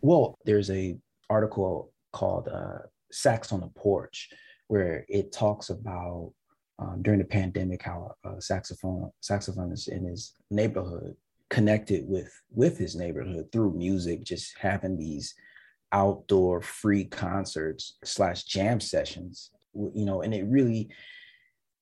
[0.00, 0.98] Well, there's a
[1.30, 2.78] article called uh,
[3.10, 4.30] "Sax on the Porch,"
[4.72, 6.32] where it talks about
[6.78, 11.14] um, during the pandemic how a saxophone saxophonist in his neighborhood
[11.50, 15.34] connected with with his neighborhood through music, just having these
[15.92, 19.50] outdoor free concerts slash jam sessions.
[19.74, 20.88] You know, and it really,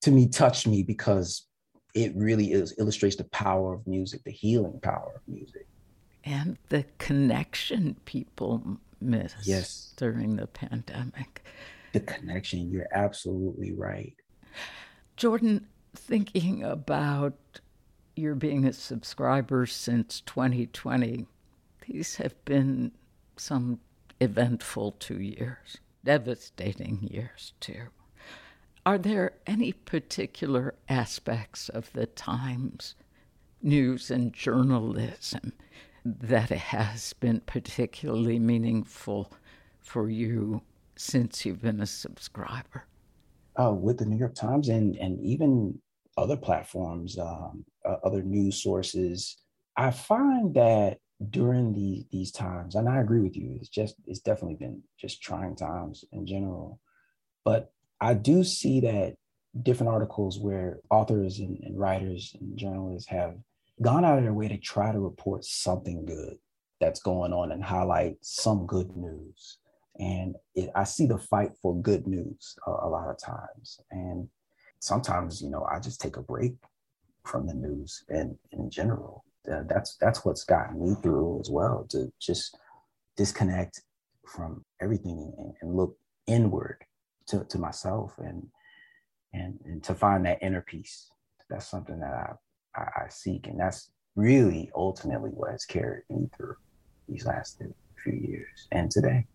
[0.03, 1.47] to me, touched me because
[1.95, 5.69] it really is illustrates the power of music, the healing power of music.
[6.25, 9.95] And the connection people miss yes.
[9.97, 11.45] during the pandemic.
[11.93, 14.15] The connection, you're absolutely right.
[15.17, 17.61] Jordan, thinking about
[18.17, 21.27] your being a subscriber since 2020,
[21.87, 22.93] these have been
[23.37, 23.81] some
[24.21, 27.89] eventful two years, devastating years too.
[28.87, 32.95] Are there any particular aspects of the Times
[33.63, 35.53] news and journalism
[36.05, 39.31] that has been particularly meaningful
[39.81, 40.63] for you
[41.01, 42.85] since you've been a subscriber?
[43.59, 45.79] Uh, with the New York Times and, and even
[46.17, 49.39] other platforms, um, uh, other news sources,
[49.77, 50.99] I find that
[51.31, 55.23] during the, these times, and I agree with you, it's just it's definitely been just
[55.23, 56.81] trying times in general.
[57.45, 59.15] But I do see that
[59.63, 63.37] different articles where authors and, and, writers and journalists have
[63.83, 66.39] gone out of their way to try to report something good
[66.81, 69.59] that's going on and highlight some good news.
[70.01, 73.81] And it, I see the fight for good news a, a lot of times.
[73.91, 74.29] And
[74.81, 76.55] sometimes, you know, I just take a break
[77.25, 79.25] from the news and in general.
[79.51, 82.57] Uh, that's that's what's gotten me through as well to just
[83.17, 83.83] disconnect
[84.27, 85.97] from everything and, and look
[86.27, 86.79] inward
[87.27, 88.47] to, to myself and
[89.33, 91.11] and and to find that inner peace.
[91.49, 96.29] That's something that I, I, I seek, and that's really ultimately what has carried me
[96.37, 96.57] through
[97.09, 97.63] these last
[98.03, 99.27] few years and today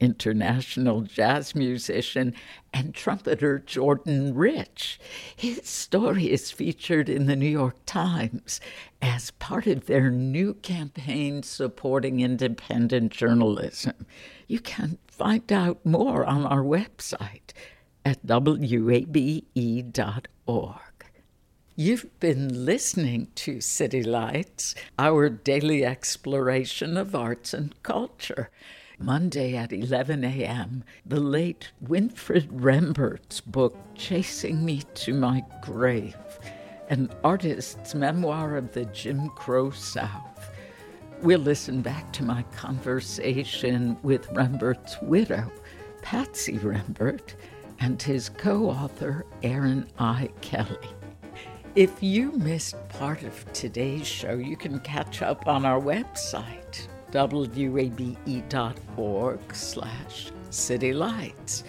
[0.00, 2.34] international jazz musician
[2.72, 5.00] and trumpeter Jordan Rich.
[5.36, 8.60] His story is featured in the New York Times
[9.02, 14.06] as part of their new campaign supporting independent journalism.
[14.46, 17.52] You can find out more on our website
[18.04, 19.14] at wabe.org.
[21.80, 28.50] You've been listening to City Lights, our daily exploration of arts and culture.
[28.98, 36.16] Monday at 11 a.m., the late Winfred Rembert's book, Chasing Me to My Grave,
[36.90, 40.50] an artist's memoir of the Jim Crow South.
[41.22, 45.50] We'll listen back to my conversation with Rembert's widow,
[46.02, 47.34] Patsy Rembert,
[47.80, 50.28] and his co author, Erin I.
[50.40, 50.76] Kelly.
[51.76, 57.80] If you missed part of today's show, you can catch up on our website, wabe.org
[59.54, 61.64] slash citylights.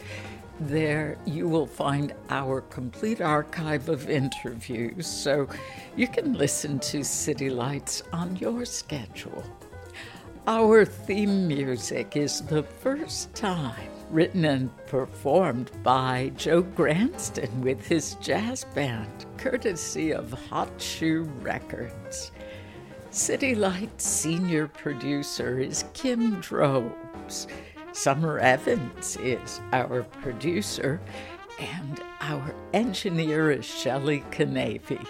[0.62, 5.48] There you will find our complete archive of interviews, so
[5.96, 9.44] you can listen to City Lights on your schedule.
[10.48, 18.16] Our theme music is the first time written and performed by Joe Gransden with his
[18.16, 22.32] jazz band, courtesy of Hot Shoe Records.
[23.12, 27.48] City Lights senior producer is Kim Drobes.
[27.92, 31.02] Summer Evans is our producer,
[31.60, 35.04] and our engineer is Shelley Canavy.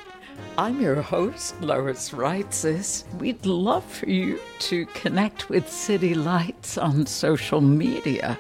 [0.58, 3.04] I'm your host, Lois Reitzes.
[3.16, 8.40] We'd love for you to connect with City Lights on social media.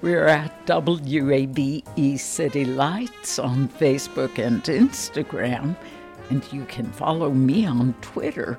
[0.00, 5.76] We're at WABE City Lights on Facebook and Instagram,
[6.30, 8.58] and you can follow me on Twitter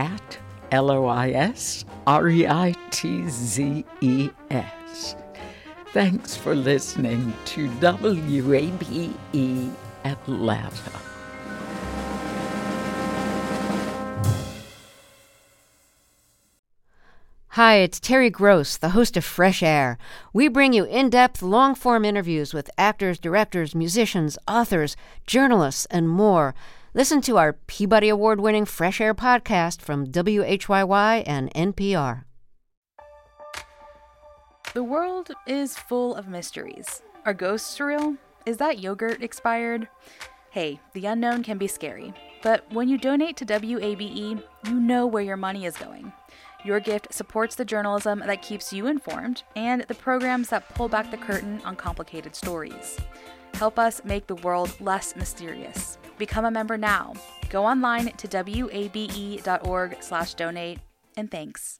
[0.00, 0.38] at
[0.72, 5.14] L O I S R E I T Z E S.
[5.92, 9.12] Thanks for listening to WABE
[10.04, 10.92] Atlanta.
[17.54, 19.98] Hi, it's Terry Gross, the host of Fresh Air.
[20.32, 24.96] We bring you in depth, long form interviews with actors, directors, musicians, authors,
[25.26, 26.54] journalists, and more.
[26.92, 32.24] Listen to our Peabody Award winning Fresh Air podcast from WHYY and NPR.
[34.74, 37.02] The world is full of mysteries.
[37.24, 38.16] Are ghosts real?
[38.44, 39.86] Is that yogurt expired?
[40.50, 42.12] Hey, the unknown can be scary,
[42.42, 46.12] but when you donate to WABE, you know where your money is going.
[46.64, 51.12] Your gift supports the journalism that keeps you informed and the programs that pull back
[51.12, 52.98] the curtain on complicated stories.
[53.54, 55.96] Help us make the world less mysterious.
[56.20, 57.14] Become a member now.
[57.48, 60.78] Go online to wabe.org/donate
[61.16, 61.79] and thanks.